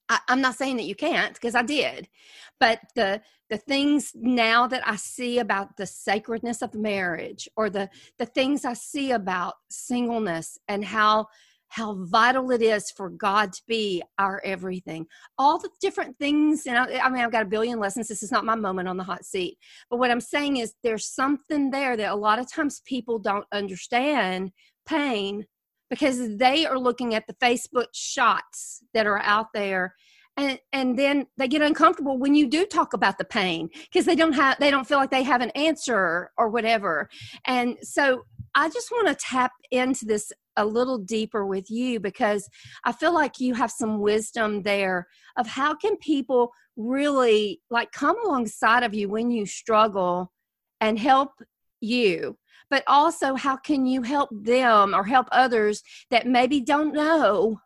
I, 0.09 0.21
am 0.29 0.41
not 0.41 0.55
saying 0.55 0.77
that 0.77 0.85
you 0.85 0.95
can't 0.95 1.35
because 1.35 1.57
I 1.57 1.63
did, 1.63 2.09
but 2.61 2.81
the 2.95 3.23
the 3.49 3.57
things 3.57 4.13
now 4.15 4.67
that 4.67 4.87
I 4.87 4.97
see 4.97 5.39
about 5.39 5.77
the 5.77 5.87
sacredness 5.87 6.63
of 6.63 6.75
marriage, 6.75 7.49
or 7.57 7.71
the 7.71 7.89
the 8.19 8.27
things 8.27 8.65
I 8.65 8.75
see 8.75 9.11
about 9.13 9.55
singleness 9.71 10.59
and 10.69 10.85
how 10.85 11.27
how 11.69 11.95
vital 11.95 12.51
it 12.51 12.63
is 12.63 12.91
for 12.91 13.11
God 13.11 13.53
to 13.53 13.63
be 13.67 14.03
our 14.19 14.41
everything. 14.45 15.07
All 15.39 15.59
the 15.59 15.71
different 15.81 16.19
things, 16.19 16.67
and 16.67 16.79
I, 16.79 16.99
I, 16.99 17.09
mean, 17.11 17.23
I've 17.23 17.33
got 17.33 17.43
a 17.43 17.47
billion 17.47 17.79
lessons. 17.79 18.09
This 18.09 18.23
is 18.23 18.33
not 18.33 18.45
my 18.45 18.55
moment 18.55 18.89
on 18.89 18.97
the 18.97 19.05
hot 19.05 19.25
seat. 19.25 19.59
But 19.91 19.99
what 19.99 20.11
I'm 20.11 20.21
saying 20.21 20.59
is 20.59 20.75
there's 20.83 21.09
something 21.11 21.71
there 21.71 21.97
that 21.97 22.13
a 22.13 22.17
lot 22.17 22.39
of 22.39 22.51
times 22.51 22.83
people 22.87 23.19
don't 23.19 23.47
understand 23.53 24.53
pain 24.87 25.47
because 25.91 26.37
they 26.37 26.67
are 26.67 26.79
looking 26.79 27.15
at 27.15 27.27
the 27.27 27.35
Facebook 27.35 27.87
shots 27.93 28.83
that 28.95 29.07
are 29.07 29.21
out 29.21 29.47
there 29.53 29.95
and 30.37 30.59
and 30.73 30.99
then 30.99 31.27
they 31.37 31.49
get 31.49 31.63
uncomfortable 31.63 32.19
when 32.19 32.35
you 32.35 32.49
do 32.49 32.67
talk 32.67 32.93
about 32.93 33.19
the 33.19 33.25
pain 33.25 33.69
because 33.85 34.05
they 34.05 34.15
don't 34.15 34.33
have 34.33 34.59
they 34.59 34.71
don't 34.71 34.87
feel 34.87 34.99
like 34.99 35.11
they 35.11 35.23
have 35.23 35.41
an 35.41 35.51
answer 35.51 36.31
or 36.37 36.49
whatever 36.49 37.09
and 37.47 37.77
so 37.83 38.25
i 38.55 38.69
just 38.69 38.91
want 38.91 39.09
to 39.09 39.15
tap 39.15 39.53
into 39.71 40.05
this 40.05 40.33
a 40.57 40.65
little 40.65 40.99
deeper 40.99 41.47
with 41.47 41.71
you 41.71 42.01
because 42.01 42.49
i 42.85 42.93
feel 42.93 43.13
like 43.13 43.41
you 43.41 43.55
have 43.55 43.71
some 43.71 44.01
wisdom 44.01 44.63
there 44.63 45.07
of 45.37 45.47
how 45.47 45.75
can 45.75 45.97
people 45.99 46.53
really 46.77 47.61
like 47.71 47.91
come 47.93 48.17
alongside 48.25 48.83
of 48.83 48.95
you 48.95 49.09
when 49.09 49.31
you 49.31 49.47
struggle 49.47 50.33
and 50.81 50.99
help 50.99 51.31
you 51.81 52.37
but 52.71 52.83
also 52.87 53.35
how 53.35 53.57
can 53.57 53.87
you 53.87 54.03
help 54.03 54.29
them 54.33 54.95
or 54.95 55.05
help 55.05 55.29
others 55.33 55.83
that 56.11 56.27
maybe 56.27 56.61
don't 56.61 56.93
know 56.93 57.61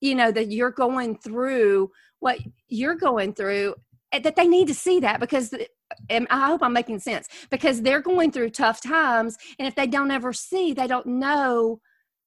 you 0.00 0.14
know 0.14 0.30
that 0.30 0.50
you're 0.50 0.70
going 0.70 1.16
through 1.18 1.90
what 2.20 2.38
you're 2.68 2.94
going 2.94 3.32
through 3.34 3.74
eh, 4.12 4.18
that 4.18 4.36
they 4.36 4.46
need 4.46 4.68
to 4.68 4.74
see 4.74 5.00
that 5.00 5.20
because 5.20 5.54
and 6.10 6.26
I 6.30 6.46
hope 6.46 6.62
I'm 6.62 6.72
making 6.72 6.98
sense 7.00 7.28
because 7.50 7.82
they're 7.82 8.00
going 8.00 8.32
through 8.32 8.50
tough 8.50 8.80
times 8.80 9.36
and 9.58 9.68
if 9.68 9.74
they 9.74 9.86
don't 9.86 10.10
ever 10.10 10.32
see 10.32 10.72
they 10.72 10.86
don't 10.86 11.06
know 11.06 11.80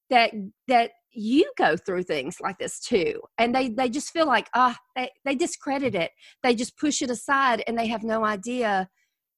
that 0.10 0.32
that 0.68 0.92
you 1.12 1.52
go 1.58 1.76
through 1.76 2.04
things 2.04 2.38
like 2.40 2.58
this 2.60 2.80
too 2.80 3.20
and 3.38 3.54
they 3.54 3.70
they 3.70 3.90
just 3.90 4.12
feel 4.12 4.28
like 4.28 4.50
ah 4.54 4.76
oh, 4.78 4.84
they, 4.96 5.10
they 5.26 5.36
discredit 5.36 5.96
it. 5.96 6.12
They 6.44 6.54
just 6.54 6.78
push 6.78 7.02
it 7.02 7.10
aside 7.10 7.64
and 7.68 7.78
they 7.78 7.88
have 7.88 8.04
no 8.04 8.24
idea 8.24 8.90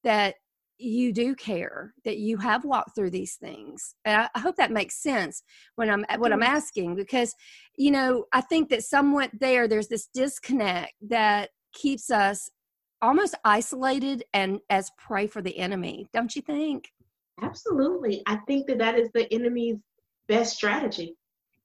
that 0.04 0.36
you 0.78 1.12
do 1.12 1.36
care 1.36 1.94
that 2.06 2.18
you 2.18 2.38
have 2.38 2.64
walked 2.64 2.96
through 2.96 3.10
these 3.10 3.36
things 3.36 3.96
and 4.06 4.22
I, 4.22 4.30
I, 4.34 4.40
hope 4.40 4.56
that 4.56 4.72
makes 4.72 5.04
sense 5.04 5.44
when 5.76 5.90
i'm 5.90 6.06
what 6.20 6.32
i'm 6.32 6.42
asking 6.42 6.96
because 6.96 7.36
you 7.76 7.92
know 7.92 8.24
i 8.32 8.40
think 8.40 8.70
that 8.70 8.86
somewhat 8.86 9.30
there 9.38 9.68
there's 9.68 9.90
this 9.90 10.08
disconnect 10.14 10.94
that 11.10 11.50
keeps 11.74 12.10
us 12.10 12.50
almost 13.02 13.36
isolated 13.44 14.24
and 14.34 14.62
as 14.70 14.90
prey 14.98 15.28
for 15.28 15.42
the 15.42 15.58
enemy 15.58 16.08
don't 16.14 16.34
you 16.34 16.42
think? 16.42 16.90
Absolutely. 17.42 18.22
I 18.28 18.38
think 18.48 18.68
that 18.68 18.80
that 18.80 18.98
is 18.98 19.10
the 19.14 19.32
enemy's 19.34 19.78
best 20.30 20.56
strategy 20.56 21.16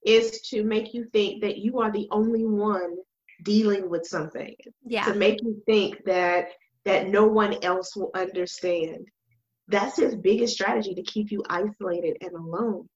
is 0.04 0.40
to 0.48 0.64
make 0.64 0.92
you 0.92 1.04
think 1.12 1.42
that 1.42 1.58
you 1.58 1.78
are 1.78 1.92
the 1.92 2.08
only 2.10 2.44
one 2.44 2.96
dealing 3.44 3.88
with 3.88 4.04
something 4.06 4.54
yeah 4.84 5.04
to 5.04 5.14
make 5.14 5.40
you 5.42 5.62
think 5.66 6.02
that 6.04 6.48
that 6.84 7.08
no 7.08 7.26
one 7.26 7.56
else 7.62 7.96
will 7.96 8.10
understand. 8.14 9.06
That's 9.68 9.96
his 9.96 10.14
biggest 10.14 10.54
strategy 10.54 10.94
to 10.94 11.02
keep 11.02 11.30
you 11.30 11.42
isolated 11.48 12.18
and 12.20 12.32
alone. 12.32 12.88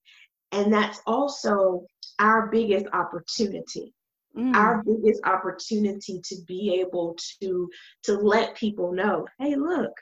And 0.53 0.73
that's 0.73 1.01
also 1.07 1.87
our 2.19 2.49
biggest 2.49 2.87
opportunity. 2.93 3.95
Mm. 4.37 4.55
Our 4.55 4.83
biggest 4.83 5.23
opportunity 5.25 6.21
to 6.23 6.37
be 6.47 6.81
able 6.81 7.17
to 7.41 7.71
to 8.05 8.13
let 8.15 8.55
people 8.55 8.93
know, 8.93 9.27
hey, 9.39 9.57
look, 9.57 9.93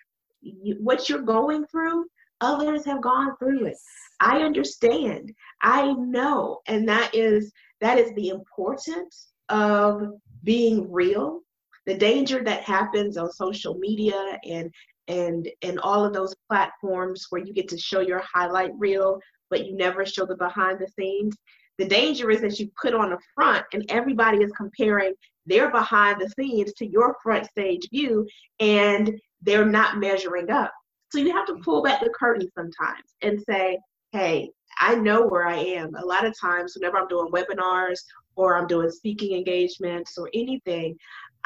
you, 0.40 0.76
what 0.80 1.08
you're 1.08 1.22
going 1.22 1.66
through, 1.66 2.06
others 2.40 2.84
have 2.84 3.02
gone 3.02 3.36
through 3.38 3.66
it. 3.66 3.76
I 4.20 4.38
understand. 4.42 5.34
I 5.62 5.92
know, 5.92 6.60
and 6.66 6.88
that 6.88 7.14
is 7.14 7.52
that 7.80 7.98
is 7.98 8.12
the 8.14 8.28
importance 8.28 9.28
of 9.48 10.12
being 10.42 10.90
real 10.90 11.42
the 11.86 11.94
danger 11.94 12.42
that 12.42 12.62
happens 12.62 13.16
on 13.16 13.30
social 13.32 13.74
media 13.74 14.38
and 14.44 14.70
and 15.08 15.48
and 15.62 15.78
all 15.80 16.04
of 16.04 16.12
those 16.12 16.34
platforms 16.48 17.26
where 17.30 17.42
you 17.42 17.54
get 17.54 17.68
to 17.68 17.78
show 17.78 18.00
your 18.00 18.22
highlight 18.32 18.72
reel 18.76 19.20
but 19.50 19.64
you 19.64 19.76
never 19.76 20.04
show 20.04 20.26
the 20.26 20.36
behind 20.36 20.78
the 20.78 20.88
scenes 20.98 21.36
the 21.78 21.86
danger 21.86 22.30
is 22.30 22.40
that 22.40 22.58
you 22.58 22.68
put 22.80 22.94
on 22.94 23.12
a 23.12 23.18
front 23.34 23.64
and 23.72 23.84
everybody 23.88 24.38
is 24.38 24.50
comparing 24.52 25.14
their 25.46 25.70
behind 25.70 26.20
the 26.20 26.28
scenes 26.30 26.72
to 26.72 26.86
your 26.86 27.16
front 27.22 27.46
stage 27.46 27.88
view 27.90 28.26
and 28.58 29.12
they're 29.42 29.64
not 29.64 29.98
measuring 29.98 30.50
up 30.50 30.72
so 31.16 31.22
you 31.22 31.32
have 31.32 31.46
to 31.46 31.56
pull 31.64 31.82
back 31.82 32.00
the 32.00 32.10
curtain 32.10 32.48
sometimes 32.54 33.14
and 33.22 33.40
say 33.48 33.78
hey 34.12 34.50
i 34.78 34.94
know 34.94 35.26
where 35.26 35.46
i 35.46 35.56
am 35.56 35.94
a 35.94 36.04
lot 36.04 36.26
of 36.26 36.38
times 36.38 36.74
whenever 36.76 36.98
i'm 36.98 37.08
doing 37.08 37.30
webinars 37.32 37.98
or 38.36 38.56
i'm 38.56 38.66
doing 38.66 38.90
speaking 38.90 39.36
engagements 39.36 40.16
or 40.18 40.30
anything 40.34 40.96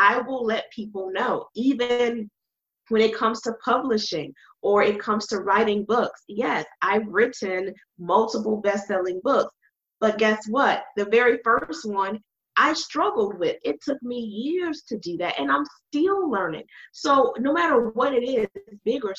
I 0.00 0.18
will 0.22 0.46
let 0.46 0.72
people 0.72 1.10
know, 1.12 1.48
even 1.54 2.30
when 2.88 3.02
it 3.02 3.14
comes 3.14 3.42
to 3.42 3.52
publishing 3.62 4.32
or 4.62 4.82
it 4.82 4.98
comes 4.98 5.26
to 5.26 5.40
writing 5.40 5.84
books. 5.84 6.22
Yes, 6.26 6.64
I've 6.80 7.06
written 7.06 7.74
multiple 7.98 8.62
best 8.62 8.86
selling 8.86 9.20
books, 9.22 9.54
but 10.00 10.16
guess 10.16 10.46
what? 10.48 10.84
The 10.96 11.04
very 11.04 11.38
first 11.44 11.84
one 11.84 12.18
I 12.56 12.72
struggled 12.72 13.38
with. 13.38 13.58
It 13.62 13.82
took 13.82 14.02
me 14.02 14.16
years 14.16 14.82
to 14.88 14.96
do 14.98 15.18
that, 15.18 15.38
and 15.38 15.52
I'm 15.52 15.66
still 15.88 16.30
learning. 16.30 16.64
So, 16.92 17.34
no 17.38 17.52
matter 17.52 17.90
what 17.90 18.14
it 18.14 18.24
is, 18.24 18.48
big 18.86 19.04
or 19.04 19.14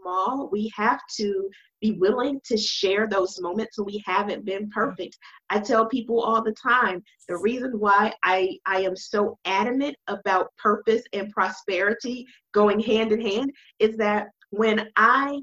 small. 0.00 0.48
We 0.50 0.70
have 0.76 1.00
to 1.16 1.48
be 1.80 1.92
willing 1.92 2.40
to 2.46 2.56
share 2.56 3.06
those 3.06 3.40
moments 3.40 3.76
so 3.76 3.82
we 3.82 4.02
haven't 4.06 4.44
been 4.44 4.70
perfect. 4.70 5.16
I 5.50 5.60
tell 5.60 5.86
people 5.86 6.20
all 6.20 6.42
the 6.42 6.52
time 6.52 7.02
the 7.28 7.36
reason 7.36 7.78
why 7.78 8.12
I, 8.22 8.58
I 8.66 8.80
am 8.80 8.96
so 8.96 9.38
adamant 9.44 9.96
about 10.06 10.52
purpose 10.56 11.02
and 11.12 11.30
prosperity 11.30 12.26
going 12.52 12.80
hand 12.80 13.12
in 13.12 13.20
hand 13.20 13.50
is 13.78 13.96
that 13.96 14.28
when 14.50 14.88
I 14.96 15.40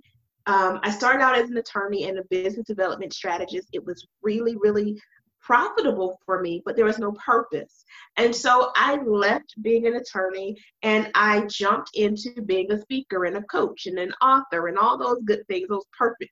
um, 0.48 0.80
I 0.82 0.90
started 0.90 1.22
out 1.22 1.38
as 1.38 1.50
an 1.52 1.58
attorney 1.58 2.10
and 2.10 2.18
a 2.18 2.24
business 2.32 2.66
development 2.66 3.14
strategist. 3.14 3.68
It 3.74 3.86
was 3.86 4.08
really, 4.24 4.56
really 4.60 5.00
profitable 5.42 6.20
for 6.26 6.42
me, 6.42 6.62
but 6.66 6.76
there 6.76 6.86
was 6.86 7.00
no 7.00 7.12
purpose. 7.14 7.84
And 8.18 8.36
so 8.36 8.72
I 8.76 9.02
left 9.04 9.54
being 9.62 9.88
an 9.88 9.96
attorney 9.96 10.56
and 10.84 11.10
I 11.16 11.46
jumped 11.48 11.92
into 11.96 12.42
being 12.42 12.72
a 12.72 12.80
speaker 12.80 13.26
and 13.26 13.38
a 13.38 13.44
coach 13.44 13.86
and 13.86 13.98
an 13.98 14.14
author 14.22 14.68
and 14.68 14.78
all 14.78 14.98
those 14.98 15.22
good 15.26 15.46
things, 15.48 15.68
those 15.68 15.86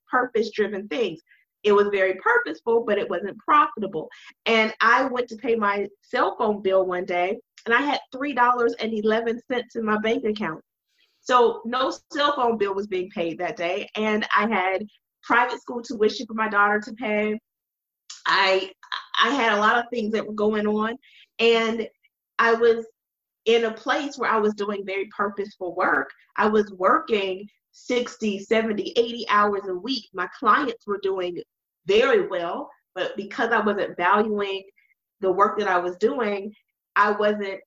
purpose 0.09 0.51
driven 0.51 0.87
things. 0.87 1.19
It 1.63 1.73
was 1.73 1.89
very 1.91 2.15
purposeful, 2.15 2.85
but 2.85 2.97
it 2.97 3.09
wasn't 3.09 3.37
profitable. 3.39 4.09
And 4.45 4.73
I 4.79 5.05
went 5.05 5.27
to 5.29 5.35
pay 5.35 5.55
my 5.55 5.87
cell 6.01 6.35
phone 6.37 6.61
bill 6.61 6.85
one 6.85 7.05
day 7.05 7.37
and 7.65 7.73
I 7.73 7.81
had 7.81 7.99
$3.11 8.15 9.75
in 9.75 9.85
my 9.85 9.97
bank 9.97 10.23
account. 10.23 10.61
So 11.21 11.61
no 11.65 11.91
cell 12.13 12.33
phone 12.35 12.57
bill 12.57 12.73
was 12.73 12.87
being 12.87 13.09
paid 13.09 13.39
that 13.39 13.57
day. 13.57 13.89
And 13.95 14.25
I 14.35 14.47
had 14.47 14.87
private 15.23 15.61
school 15.61 15.81
tuition 15.81 16.25
for 16.25 16.33
my 16.33 16.47
daughter 16.47 16.79
to 16.79 16.93
pay. 16.93 17.37
I 18.25 18.71
I 19.21 19.29
had 19.29 19.53
a 19.53 19.59
lot 19.59 19.77
of 19.77 19.85
things 19.89 20.13
that 20.13 20.25
were 20.25 20.33
going 20.33 20.67
on 20.67 20.97
and 21.39 21.87
I 22.37 22.53
was 22.53 22.85
in 23.45 23.65
a 23.65 23.73
place 23.73 24.17
where 24.17 24.29
I 24.29 24.37
was 24.37 24.53
doing 24.53 24.85
very 24.85 25.09
purposeful 25.15 25.75
work. 25.75 26.09
I 26.37 26.47
was 26.47 26.71
working 26.71 27.47
60, 27.71 28.39
70, 28.39 28.93
80 28.95 29.25
hours 29.29 29.61
a 29.67 29.73
week. 29.73 30.05
My 30.13 30.27
clients 30.37 30.85
were 30.85 30.99
doing 31.01 31.41
very 31.85 32.27
well, 32.27 32.69
but 32.95 33.15
because 33.17 33.51
I 33.51 33.59
wasn't 33.59 33.97
valuing 33.97 34.63
the 35.21 35.31
work 35.31 35.59
that 35.59 35.67
I 35.67 35.77
was 35.77 35.97
doing, 35.97 36.53
I 36.95 37.11
wasn't 37.11 37.59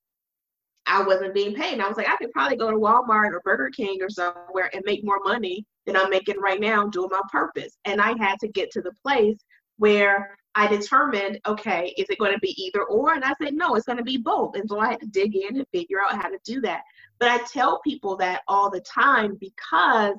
I 0.84 1.00
wasn't 1.02 1.34
being 1.34 1.54
paid. 1.54 1.74
And 1.74 1.82
I 1.82 1.86
was 1.86 1.96
like, 1.96 2.08
I 2.08 2.16
could 2.16 2.32
probably 2.32 2.56
go 2.56 2.70
to 2.70 2.76
Walmart 2.76 3.32
or 3.32 3.40
Burger 3.44 3.70
King 3.70 3.98
or 4.02 4.10
somewhere 4.10 4.68
and 4.74 4.82
make 4.84 5.04
more 5.04 5.20
money 5.24 5.64
than 5.86 5.96
I'm 5.96 6.10
making 6.10 6.40
right 6.40 6.60
now 6.60 6.88
doing 6.88 7.08
my 7.10 7.20
purpose. 7.30 7.78
And 7.84 8.00
I 8.00 8.16
had 8.18 8.36
to 8.40 8.48
get 8.48 8.72
to 8.72 8.82
the 8.82 8.92
place 9.00 9.38
where 9.78 10.36
I 10.54 10.66
determined, 10.66 11.40
okay, 11.46 11.94
is 11.96 12.06
it 12.10 12.18
going 12.18 12.32
to 12.32 12.38
be 12.38 12.54
either 12.62 12.84
or? 12.84 13.14
And 13.14 13.24
I 13.24 13.32
said, 13.40 13.54
no, 13.54 13.74
it's 13.74 13.86
going 13.86 13.98
to 13.98 14.04
be 14.04 14.18
both. 14.18 14.54
And 14.54 14.68
so 14.68 14.78
I 14.78 14.90
had 14.90 15.00
to 15.00 15.06
dig 15.06 15.34
in 15.34 15.56
and 15.56 15.66
figure 15.72 16.00
out 16.00 16.20
how 16.20 16.28
to 16.28 16.38
do 16.44 16.60
that. 16.60 16.82
But 17.18 17.30
I 17.30 17.38
tell 17.44 17.80
people 17.80 18.16
that 18.18 18.42
all 18.48 18.70
the 18.70 18.80
time 18.80 19.38
because 19.40 20.14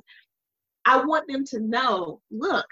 I 0.85 1.03
want 1.03 1.27
them 1.27 1.45
to 1.45 1.59
know 1.59 2.21
look, 2.31 2.65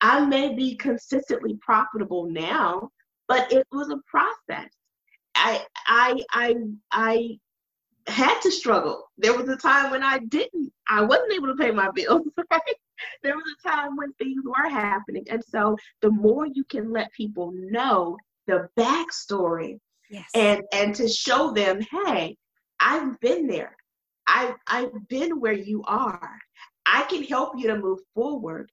I 0.00 0.24
may 0.24 0.54
be 0.54 0.76
consistently 0.76 1.58
profitable 1.60 2.26
now, 2.30 2.90
but 3.26 3.50
it 3.52 3.66
was 3.72 3.90
a 3.90 4.00
process. 4.06 4.70
I 5.34 5.64
I 5.86 6.22
I 6.32 6.54
I 6.92 7.38
had 8.06 8.40
to 8.40 8.50
struggle. 8.50 9.10
There 9.18 9.36
was 9.36 9.48
a 9.48 9.56
time 9.56 9.90
when 9.90 10.02
I 10.02 10.18
didn't, 10.18 10.72
I 10.88 11.02
wasn't 11.02 11.32
able 11.32 11.48
to 11.48 11.54
pay 11.54 11.70
my 11.70 11.90
bills, 11.90 12.22
right? 12.50 12.60
There 13.22 13.34
was 13.34 13.44
a 13.58 13.68
time 13.68 13.96
when 13.96 14.12
things 14.14 14.42
were 14.44 14.68
happening. 14.68 15.24
And 15.30 15.42
so 15.44 15.76
the 16.02 16.10
more 16.10 16.46
you 16.46 16.64
can 16.64 16.92
let 16.92 17.12
people 17.12 17.52
know 17.54 18.16
the 18.46 18.68
backstory 18.78 19.78
yes. 20.10 20.30
and 20.34 20.62
and 20.72 20.94
to 20.96 21.08
show 21.08 21.52
them, 21.52 21.80
hey, 21.80 22.36
I've 22.80 23.18
been 23.20 23.46
there. 23.46 23.76
I've 24.26 24.54
I've 24.66 25.08
been 25.08 25.40
where 25.40 25.52
you 25.52 25.82
are. 25.86 26.38
I 26.86 27.02
can 27.04 27.22
help 27.24 27.52
you 27.56 27.68
to 27.68 27.76
move 27.76 28.00
forward. 28.14 28.70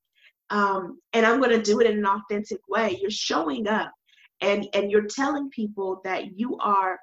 Um, 0.50 1.00
and 1.14 1.26
I'm 1.26 1.40
going 1.40 1.52
to 1.58 1.62
do 1.62 1.80
it 1.80 1.90
in 1.90 1.98
an 1.98 2.06
authentic 2.06 2.60
way. 2.70 2.98
You're 3.02 3.10
showing 3.10 3.68
up 3.68 3.92
and 4.42 4.68
and 4.74 4.92
you're 4.92 5.08
telling 5.08 5.50
people 5.50 6.02
that 6.04 6.38
you 6.38 6.58
are 6.58 7.00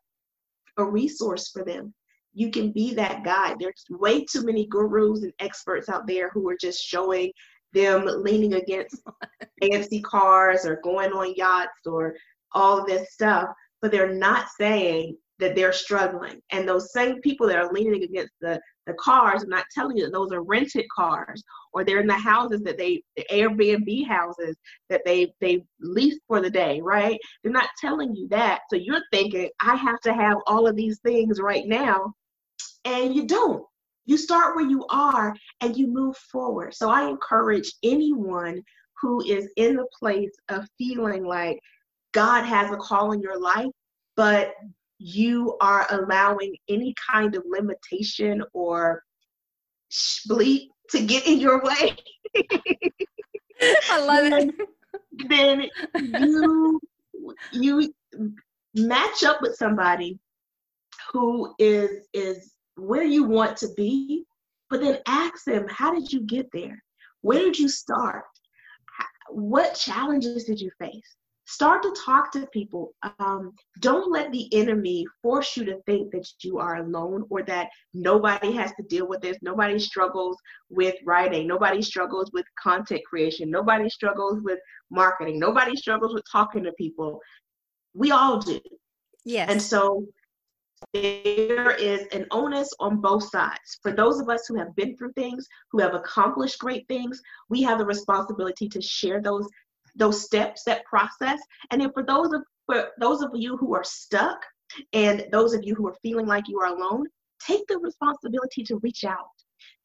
a 0.79 0.85
resource 0.85 1.51
for 1.51 1.65
them 1.65 1.93
you 2.35 2.51
can 2.51 2.71
be 2.73 2.95
that 2.95 3.25
guide 3.25 3.57
there's 3.59 3.85
way 3.91 4.25
too 4.25 4.45
many 4.45 4.67
gurus 4.67 5.23
and 5.23 5.33
experts 5.39 5.89
out 5.89 6.07
there 6.07 6.31
who 6.31 6.49
are 6.49 6.57
just 6.61 6.81
showing 6.83 7.31
them 7.73 8.05
leaning 8.07 8.55
against 8.55 9.03
fancy 9.63 10.01
cars 10.03 10.67
or 10.67 10.81
going 10.83 11.13
on 11.13 11.35
yachts 11.37 11.87
or 11.87 12.15
all 12.53 12.85
this 12.87 13.13
stuff 13.13 13.49
but 13.81 13.91
they're 13.91 14.15
not 14.15 14.47
saying 14.59 15.17
that 15.39 15.57
they're 15.57 15.73
struggling 15.73 16.41
and 16.53 16.69
those 16.69 16.93
same 16.93 17.21
people 17.21 17.47
that 17.47 17.59
are 17.59 17.73
leaning 17.73 18.03
against 18.05 18.33
the 18.41 18.61
the 18.87 18.95
cars 18.95 19.45
are 19.45 19.49
not 19.49 19.65
telling 19.75 19.97
you 19.97 20.05
that 20.05 20.13
those 20.13 20.33
are 20.33 20.43
rented 20.43 20.85
cars 20.95 21.43
or 21.73 21.85
they're 21.85 22.01
in 22.01 22.07
the 22.07 22.15
houses 22.15 22.63
that 22.63 22.79
they 22.79 23.03
the 23.17 23.25
Airbnb 23.31 24.07
houses 24.07 24.57
that 24.89 25.03
they 25.05 25.33
they 25.41 25.65
lease 25.81 26.19
for 26.27 26.41
the 26.41 26.51
day, 26.51 26.81
right? 26.83 27.19
They're 27.43 27.53
not 27.53 27.69
telling 27.81 28.15
you 28.15 28.29
that. 28.29 28.61
So 28.71 28.77
you're 28.77 29.03
thinking 29.13 29.51
I 29.61 29.77
have 29.77 30.01
to 30.01 30.13
have 30.13 30.39
all 30.47 30.67
of 30.67 30.77
these 30.77 30.99
things 31.01 31.41
right 31.41 31.67
now 31.67 32.13
and 32.85 33.15
you 33.15 33.27
don't. 33.27 33.65
You 34.05 34.17
start 34.17 34.57
where 34.57 34.69
you 34.69 34.85
are 34.91 35.35
and 35.61 35.77
you 35.77 35.87
move 35.87 36.17
forward. 36.17 36.75
So 36.75 36.91
I 36.91 37.09
encourage 37.09 37.73
anyone 37.83 38.63
who 39.01 39.23
is 39.23 39.51
in 39.57 39.77
the 39.77 39.87
place 39.99 40.33
of 40.49 40.67
feeling 40.79 41.25
like 41.25 41.59
God 42.13 42.45
has 42.45 42.71
a 42.71 42.77
call 42.77 43.13
in 43.13 43.21
your 43.21 43.41
life, 43.41 43.71
but 44.17 44.55
you 44.99 45.57
are 45.61 45.87
allowing 45.91 46.57
any 46.69 46.95
kind 47.11 47.35
of 47.35 47.45
limitation 47.47 48.43
or 48.53 49.03
bleep 50.29 50.69
to 50.91 51.05
get 51.05 51.27
in 51.27 51.39
your 51.39 51.63
way. 51.63 51.97
I 53.91 54.05
love 54.05 54.31
then, 54.31 54.51
it. 54.51 54.69
Then 55.29 55.69
you 55.95 56.81
you 57.53 57.93
match 58.75 59.25
up 59.25 59.43
with 59.43 59.57
somebody 59.57 60.19
who 61.13 61.55
is 61.59 62.07
is 62.13 62.52
where 62.77 63.05
you 63.05 63.25
want 63.25 63.57
to 63.59 63.69
be, 63.77 64.25
but 64.71 64.81
then 64.81 64.99
ask 65.07 65.45
them, 65.45 65.67
how 65.69 65.95
did 65.95 66.13
you 66.13 66.23
get 66.23 66.47
there? 66.53 66.83
Where 67.21 67.39
did 67.39 67.59
you 67.59 67.69
start? 67.69 68.25
What 69.29 69.75
challenges 69.75 70.45
did 70.45 70.61
you 70.61 70.71
face? 70.79 71.17
start 71.53 71.83
to 71.83 71.95
talk 72.05 72.33
to 72.33 72.47
people. 72.47 72.95
Um, 73.19 73.53
don't 73.81 74.11
let 74.11 74.33
the 74.33 74.49
enemy 74.55 75.05
force 75.23 75.57
you 75.57 75.65
to 75.67 75.81
think 75.87 76.11
that 76.13 76.27
you 76.43 76.59
are 76.59 76.77
alone 76.77 77.25
or 77.29 77.43
that 77.43 77.69
nobody 77.93 78.53
has 78.53 78.73
to 78.73 78.83
deal 78.89 79.07
with 79.07 79.21
this. 79.21 79.37
Nobody 79.43 79.79
struggles 79.79 80.37
with 80.71 80.95
writing. 81.05 81.47
Nobody 81.47 81.83
struggles 81.83 82.31
with 82.33 82.47
content 82.63 83.03
creation. 83.05 83.51
Nobody 83.51 83.89
struggles 83.91 84.41
with 84.43 84.59
marketing. 84.91 85.39
Nobody 85.39 85.77
struggles 85.77 86.15
with 86.15 86.25
talking 86.31 86.65
to 86.65 86.73
people. 86.73 87.21
We 87.93 88.13
all 88.13 88.39
do. 88.39 88.61
Yes. 89.25 89.51
And 89.51 89.61
so 89.61 90.07
there 90.93 91.73
is 91.73 92.07
an 92.13 92.27
onus 92.31 92.71
on 92.81 93.01
both 93.01 93.29
sides. 93.29 93.79
For 93.83 93.93
those 93.93 94.21
of 94.21 94.29
us 94.29 94.47
who 94.47 94.57
have 94.57 94.75
been 94.77 94.97
through 94.97 95.13
things, 95.13 95.47
who 95.71 95.81
have 95.81 95.95
accomplished 95.95 96.59
great 96.59 96.87
things, 96.89 97.21
we 97.49 97.63
have 97.63 97.79
the 97.79 97.87
responsibility 97.87 98.69
to 98.69 98.81
share 98.81 99.21
those 99.21 99.49
those 99.97 100.25
steps, 100.25 100.65
that 100.65 100.85
process. 100.87 101.39
And 101.71 101.81
then 101.81 101.93
for 101.93 102.03
those 102.03 102.33
of 102.33 102.43
for 102.67 102.91
those 102.99 103.23
of 103.23 103.31
you 103.35 103.57
who 103.57 103.75
are 103.75 103.85
stuck 103.85 104.39
and 104.93 105.27
those 105.33 105.55
of 105.55 105.65
you 105.65 105.75
who 105.75 105.87
are 105.89 105.97
feeling 106.03 106.27
like 106.27 106.49
you 106.49 106.59
are 106.61 106.75
alone, 106.75 107.07
take 107.47 107.67
the 107.67 107.79
responsibility 107.79 108.63
to 108.65 108.77
reach 108.79 109.05
out. 109.05 109.29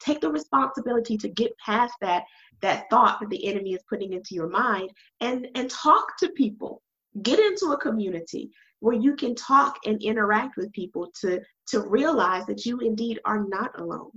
Take 0.00 0.20
the 0.20 0.30
responsibility 0.30 1.16
to 1.18 1.28
get 1.28 1.52
past 1.64 1.94
that 2.00 2.24
that 2.62 2.86
thought 2.90 3.20
that 3.20 3.30
the 3.30 3.46
enemy 3.46 3.74
is 3.74 3.82
putting 3.88 4.12
into 4.12 4.34
your 4.34 4.48
mind 4.48 4.90
and 5.20 5.48
and 5.54 5.70
talk 5.70 6.16
to 6.18 6.30
people. 6.30 6.82
Get 7.22 7.38
into 7.38 7.72
a 7.72 7.78
community 7.78 8.50
where 8.80 8.94
you 8.94 9.16
can 9.16 9.34
talk 9.34 9.76
and 9.86 10.02
interact 10.02 10.56
with 10.56 10.72
people 10.72 11.10
to 11.20 11.40
to 11.68 11.80
realize 11.80 12.46
that 12.46 12.64
you 12.64 12.78
indeed 12.80 13.20
are 13.24 13.44
not 13.48 13.78
alone. 13.78 14.10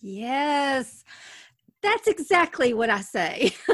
Yes. 0.00 1.04
That's 1.82 2.08
exactly 2.08 2.74
what 2.74 2.90
I 2.90 3.00
say. 3.00 3.52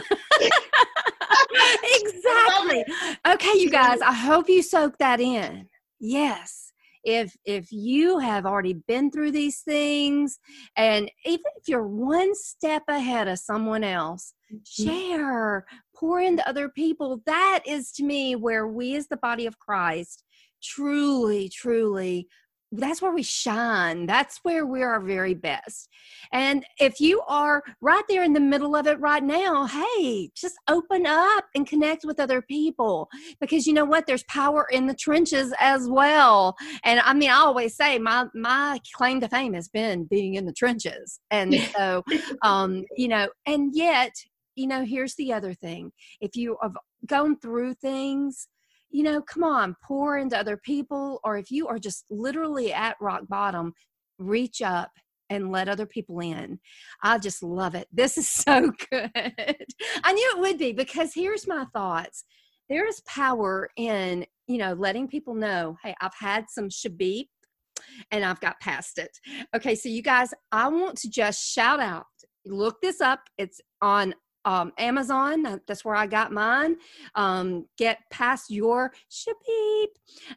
exactly. 1.85 2.85
Okay, 3.27 3.59
you 3.59 3.71
guys, 3.71 4.01
I 4.01 4.13
hope 4.13 4.49
you 4.49 4.63
soak 4.63 4.99
that 4.99 5.21
in. 5.21 5.69
Yes. 6.01 6.73
If 7.05 7.37
if 7.45 7.71
you 7.71 8.19
have 8.19 8.47
already 8.47 8.75
been 8.89 9.11
through 9.11 9.33
these 9.33 9.61
things 9.61 10.39
and 10.77 11.11
even 11.27 11.45
if 11.57 11.69
you're 11.69 11.87
one 11.87 12.35
step 12.35 12.83
ahead 12.88 13.29
of 13.29 13.38
someone 13.38 13.85
else, 13.85 14.33
mm-hmm. 14.53 14.85
share, 14.85 15.67
pour 15.97 16.21
into 16.21 16.47
other 16.49 16.69
people. 16.69 17.21
That 17.27 17.61
is 17.67 17.92
to 17.92 18.05
me 18.05 18.37
where 18.37 18.67
we 18.67 18.97
as 18.97 19.09
the 19.09 19.17
body 19.17 19.47
of 19.47 19.59
Christ 19.59 20.25
truly 20.63 21.49
truly 21.51 22.27
that's 22.77 23.01
where 23.01 23.13
we 23.13 23.23
shine. 23.23 24.07
That's 24.07 24.40
where 24.42 24.67
we're 24.67 24.88
our 24.88 25.01
very 25.01 25.35
best. 25.35 25.88
And 26.33 26.65
if 26.81 27.01
you 27.01 27.23
are 27.29 27.63
right 27.81 28.03
there 28.09 28.23
in 28.23 28.33
the 28.33 28.40
middle 28.40 28.75
of 28.75 28.87
it 28.87 28.99
right 29.01 29.23
now 29.23 29.67
hey 29.67 30.31
just 30.35 30.57
open 30.69 31.07
up 31.07 31.45
and 31.55 31.67
connect 31.67 32.05
with 32.05 32.21
other 32.21 32.42
people. 32.42 33.09
Because 33.40 33.67
you 33.67 33.73
know 33.73 33.85
what? 33.85 34.07
There's 34.07 34.25
power 34.25 34.67
in 34.71 34.87
the 34.87 34.95
trenches 34.95 35.53
as 35.61 35.88
well. 35.88 36.57
And 36.85 37.01
i 37.01 37.15
mean 37.15 37.31
i 37.31 37.35
always 37.35 37.77
say 37.77 37.99
my 37.99 38.27
my 38.35 38.81
claim 38.95 39.21
to 39.21 39.29
fame 39.29 39.55
has 39.55 39.69
been 39.69 40.05
being 40.05 40.35
in 40.35 40.47
the 40.47 40.53
trenches. 40.53 41.21
And 41.31 41.55
so 41.77 42.03
um 42.42 42.85
you 42.97 43.09
know 43.09 43.29
and 43.47 43.75
yet 43.75 44.13
you 44.57 44.67
know 44.67 44.85
here's 44.85 45.15
the 45.17 45.33
other 45.33 45.55
thing 45.55 45.90
if 46.21 46.37
you 46.37 46.57
have 46.63 46.77
gone 47.07 47.38
through 47.38 47.75
things 47.75 48.48
you 48.94 49.02
know, 49.02 49.21
come 49.21 49.42
on, 49.42 49.75
pour 49.83 50.19
into 50.19 50.38
other 50.38 50.57
people. 50.57 51.19
Or 51.25 51.37
if 51.37 51.50
you 51.50 51.67
are 51.67 51.81
just 51.81 52.05
literally 52.11 52.73
at 52.73 52.96
rock 53.00 53.23
bottom, 53.29 53.73
reach 54.19 54.63
up 54.63 54.92
and 55.31 55.50
let 55.50 55.69
other 55.69 55.85
people 55.85 56.21
in. 56.21 56.61
I 57.02 57.19
just 57.19 57.42
love 57.42 57.75
it. 57.75 57.88
This 57.92 58.17
is 58.17 58.29
so 58.31 58.71
good. 58.90 59.11
I 60.05 60.13
knew 60.13 60.35
it 60.37 60.40
would 60.40 60.59
be 60.59 60.73
because 60.73 61.13
here's 61.13 61.48
my 61.48 61.65
thoughts. 61.73 62.23
There 62.69 62.87
is 62.87 63.00
power 63.00 63.69
in, 63.77 64.27
you 64.46 64.59
know, 64.59 64.75
letting 64.75 65.09
people 65.09 65.35
know, 65.35 65.77
hey, 65.83 65.96
I've 66.00 66.15
had 66.17 66.46
some 66.48 66.69
shabib 66.69 67.27
and 68.13 68.25
I've 68.25 68.40
got 68.40 68.61
past 68.61 68.98
it. 68.98 69.11
Okay, 69.57 69.75
so 69.75 69.88
you 69.88 70.02
guys, 70.02 70.33
I 70.52 70.69
want 70.69 70.98
to 70.98 71.11
just 71.11 71.44
shout 71.44 71.81
out. 71.81 72.07
Look 72.46 72.81
this 72.81 73.00
up. 73.00 73.21
It's 73.38 73.61
on 73.83 74.15
um, 74.45 74.73
Amazon. 74.79 75.61
That's 75.67 75.85
where 75.85 75.95
I 75.95 76.07
got 76.07 76.33
mine. 76.33 76.77
Um, 77.15 77.67
get 77.79 77.99
past 78.11 78.51
your 78.51 78.92
sheep, 79.09 79.90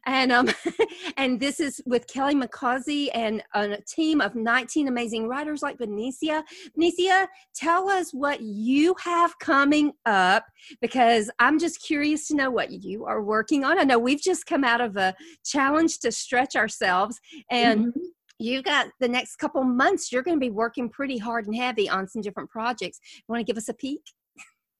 and 0.05 0.31
um, 0.31 0.49
and 1.17 1.39
this 1.39 1.59
is 1.59 1.81
with 1.85 2.07
Kelly 2.07 2.35
McCausey 2.35 3.09
and 3.13 3.43
a 3.53 3.77
team 3.81 4.21
of 4.21 4.35
19 4.35 4.87
amazing 4.87 5.27
writers 5.27 5.61
like 5.61 5.77
Benecia. 5.77 6.43
Benecia, 6.77 7.27
tell 7.55 7.89
us 7.89 8.11
what 8.11 8.41
you 8.41 8.95
have 9.03 9.37
coming 9.39 9.93
up 10.05 10.45
because 10.81 11.29
I'm 11.39 11.59
just 11.59 11.81
curious 11.81 12.27
to 12.27 12.35
know 12.35 12.49
what 12.49 12.71
you 12.71 13.05
are 13.05 13.23
working 13.23 13.63
on. 13.63 13.79
I 13.79 13.83
know 13.83 13.99
we've 13.99 14.21
just 14.21 14.45
come 14.45 14.63
out 14.63 14.81
of 14.81 14.97
a 14.97 15.15
challenge 15.45 15.99
to 15.99 16.11
stretch 16.11 16.55
ourselves, 16.55 17.19
and 17.49 17.87
mm-hmm 17.87 17.99
you 18.39 18.61
got 18.61 18.87
the 18.99 19.07
next 19.07 19.37
couple 19.37 19.63
months 19.63 20.11
you're 20.11 20.23
going 20.23 20.37
to 20.37 20.41
be 20.41 20.51
working 20.51 20.89
pretty 20.89 21.17
hard 21.17 21.47
and 21.47 21.55
heavy 21.55 21.89
on 21.89 22.07
some 22.07 22.21
different 22.21 22.49
projects. 22.49 22.99
You 23.15 23.23
want 23.29 23.39
to 23.39 23.51
give 23.51 23.57
us 23.57 23.69
a 23.69 23.73
peek? 23.73 24.01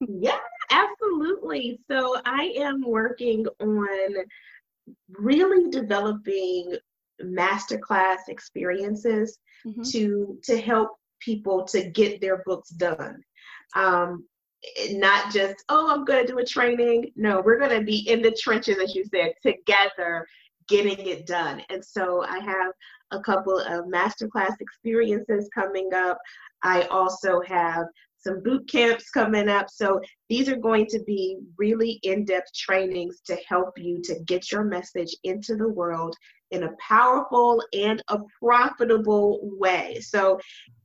Yeah 0.01 0.37
absolutely. 0.71 1.79
So 1.89 2.17
i 2.25 2.53
am 2.57 2.83
working 2.85 3.45
on 3.59 4.09
really 5.09 5.69
developing 5.69 6.75
masterclass 7.23 8.27
experiences 8.27 9.37
mm-hmm. 9.65 9.81
to 9.91 10.37
to 10.43 10.61
help 10.61 10.89
people 11.19 11.65
to 11.65 11.89
get 11.89 12.21
their 12.21 12.43
books 12.45 12.69
done. 12.69 13.21
Um, 13.75 14.25
not 14.91 15.31
just 15.31 15.63
oh 15.69 15.91
i'm 15.93 16.03
going 16.03 16.25
to 16.25 16.31
do 16.31 16.39
a 16.39 16.45
training. 16.45 17.11
No 17.15 17.41
we're 17.41 17.59
going 17.59 17.77
to 17.77 17.85
be 17.85 18.09
in 18.09 18.21
the 18.21 18.31
trenches 18.31 18.77
as 18.77 18.95
you 18.95 19.05
said 19.05 19.33
together 19.43 20.27
getting 20.67 21.07
it 21.07 21.25
done. 21.25 21.61
And 21.69 21.83
so 21.83 22.23
i 22.23 22.39
have 22.39 22.73
a 23.11 23.19
couple 23.19 23.57
of 23.57 23.85
masterclass 23.85 24.55
experiences 24.59 25.49
coming 25.53 25.89
up. 25.93 26.17
I 26.63 26.83
also 26.83 27.41
have 27.41 27.85
some 28.17 28.41
boot 28.43 28.67
camps 28.69 29.09
coming 29.09 29.47
up. 29.47 29.69
So 29.69 30.01
these 30.29 30.49
are 30.49 30.57
going 30.57 30.87
to 30.87 30.99
be 31.05 31.37
really 31.57 31.99
in 32.03 32.25
depth 32.25 32.53
trainings 32.53 33.21
to 33.27 33.37
help 33.47 33.77
you 33.77 34.01
to 34.03 34.19
get 34.25 34.51
your 34.51 34.63
message 34.63 35.15
into 35.23 35.55
the 35.55 35.69
world 35.69 36.15
in 36.51 36.63
a 36.63 36.71
powerful 36.79 37.61
and 37.73 38.01
a 38.09 38.19
profitable 38.41 39.39
way. 39.41 39.99
So, 40.01 40.39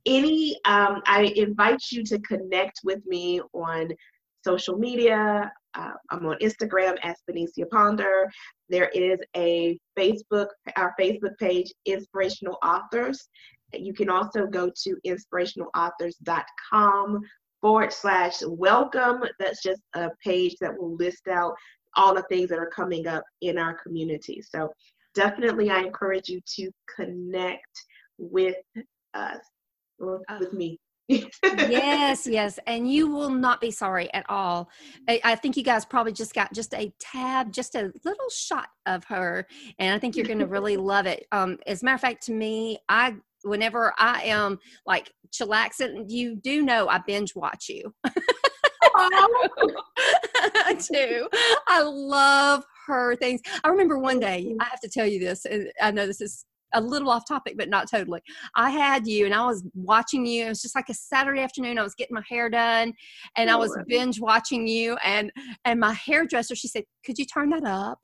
any, 0.05 0.55
um, 0.65 1.01
I 1.05 1.33
invite 1.35 1.81
you 1.91 2.03
to 2.03 2.19
connect 2.19 2.81
with 2.83 2.99
me 3.05 3.41
on 3.53 3.89
social 4.43 4.77
media. 4.77 5.51
Uh, 5.75 5.91
I'm 6.09 6.25
on 6.25 6.37
Instagram 6.39 6.97
as 7.03 7.17
Benecia 7.29 7.69
Ponder. 7.71 8.27
There 8.69 8.89
is 8.89 9.19
a 9.35 9.77
Facebook, 9.97 10.47
our 10.75 10.93
Facebook 10.99 11.37
page, 11.39 11.71
Inspirational 11.85 12.57
Authors. 12.63 13.29
You 13.73 13.93
can 13.93 14.09
also 14.09 14.45
go 14.45 14.69
to 14.83 14.97
inspirationalauthors.com 15.05 17.21
forward 17.61 17.93
slash 17.93 18.41
welcome. 18.45 19.23
That's 19.39 19.63
just 19.63 19.81
a 19.95 20.11
page 20.23 20.55
that 20.61 20.77
will 20.77 20.95
list 20.95 21.27
out 21.27 21.55
all 21.95 22.13
the 22.13 22.21
things 22.23 22.49
that 22.49 22.59
are 22.59 22.69
coming 22.69 23.07
up 23.07 23.23
in 23.41 23.57
our 23.57 23.75
community. 23.81 24.41
So 24.41 24.69
definitely, 25.15 25.69
I 25.69 25.79
encourage 25.79 26.29
you 26.29 26.41
to 26.55 26.69
connect 26.95 27.85
with 28.17 28.57
us, 29.13 29.39
with 29.99 30.21
uh, 30.29 30.39
me 30.51 30.79
yes, 31.09 32.25
yes. 32.25 32.59
And 32.65 32.89
you 32.89 33.09
will 33.09 33.29
not 33.29 33.59
be 33.59 33.71
sorry 33.71 34.13
at 34.13 34.25
all. 34.29 34.69
I, 35.09 35.19
I, 35.23 35.35
think 35.35 35.57
you 35.57 35.63
guys 35.63 35.83
probably 35.85 36.13
just 36.13 36.33
got 36.33 36.53
just 36.53 36.73
a 36.73 36.93
tab, 36.99 37.51
just 37.51 37.75
a 37.75 37.91
little 38.05 38.29
shot 38.29 38.69
of 38.85 39.03
her. 39.05 39.45
And 39.79 39.93
I 39.93 39.99
think 39.99 40.15
you're 40.15 40.25
going 40.25 40.39
to 40.39 40.47
really 40.47 40.77
love 40.93 41.05
it. 41.05 41.25
Um, 41.31 41.57
as 41.67 41.81
a 41.81 41.85
matter 41.85 41.95
of 41.95 42.01
fact, 42.01 42.23
to 42.27 42.31
me, 42.31 42.79
I, 42.87 43.15
whenever 43.43 43.93
I 43.97 44.23
am 44.23 44.59
like 44.85 45.11
chillaxing, 45.31 46.05
you 46.07 46.35
do 46.37 46.61
know 46.61 46.87
I 46.87 46.99
binge 46.99 47.35
watch 47.35 47.67
you. 47.67 47.93
I 48.95 50.77
do. 50.91 51.27
I 51.67 51.81
love 51.81 52.63
her 52.87 53.15
things. 53.15 53.41
I 53.63 53.69
remember 53.69 53.97
one 53.97 54.19
day, 54.19 54.55
I 54.59 54.65
have 54.65 54.79
to 54.81 54.89
tell 54.89 55.05
you 55.05 55.19
this, 55.19 55.45
and 55.45 55.71
I 55.81 55.91
know 55.91 56.05
this 56.05 56.21
is 56.21 56.45
a 56.73 56.81
little 56.81 57.09
off 57.09 57.27
topic, 57.27 57.55
but 57.57 57.69
not 57.69 57.89
totally. 57.89 58.21
I 58.55 58.69
had 58.69 59.07
you 59.07 59.25
and 59.25 59.33
I 59.33 59.45
was 59.45 59.63
watching 59.73 60.25
you. 60.25 60.45
It 60.45 60.49
was 60.49 60.61
just 60.61 60.75
like 60.75 60.89
a 60.89 60.93
Saturday 60.93 61.41
afternoon. 61.41 61.77
I 61.77 61.83
was 61.83 61.95
getting 61.95 62.15
my 62.15 62.23
hair 62.27 62.49
done 62.49 62.93
and 63.35 63.49
I 63.49 63.55
was 63.55 63.77
binge 63.87 64.19
watching 64.19 64.67
you 64.67 64.97
and 65.03 65.31
and 65.65 65.79
my 65.79 65.93
hairdresser, 65.93 66.55
she 66.55 66.67
said, 66.67 66.83
Could 67.05 67.17
you 67.17 67.25
turn 67.25 67.49
that 67.51 67.63
up? 67.63 67.99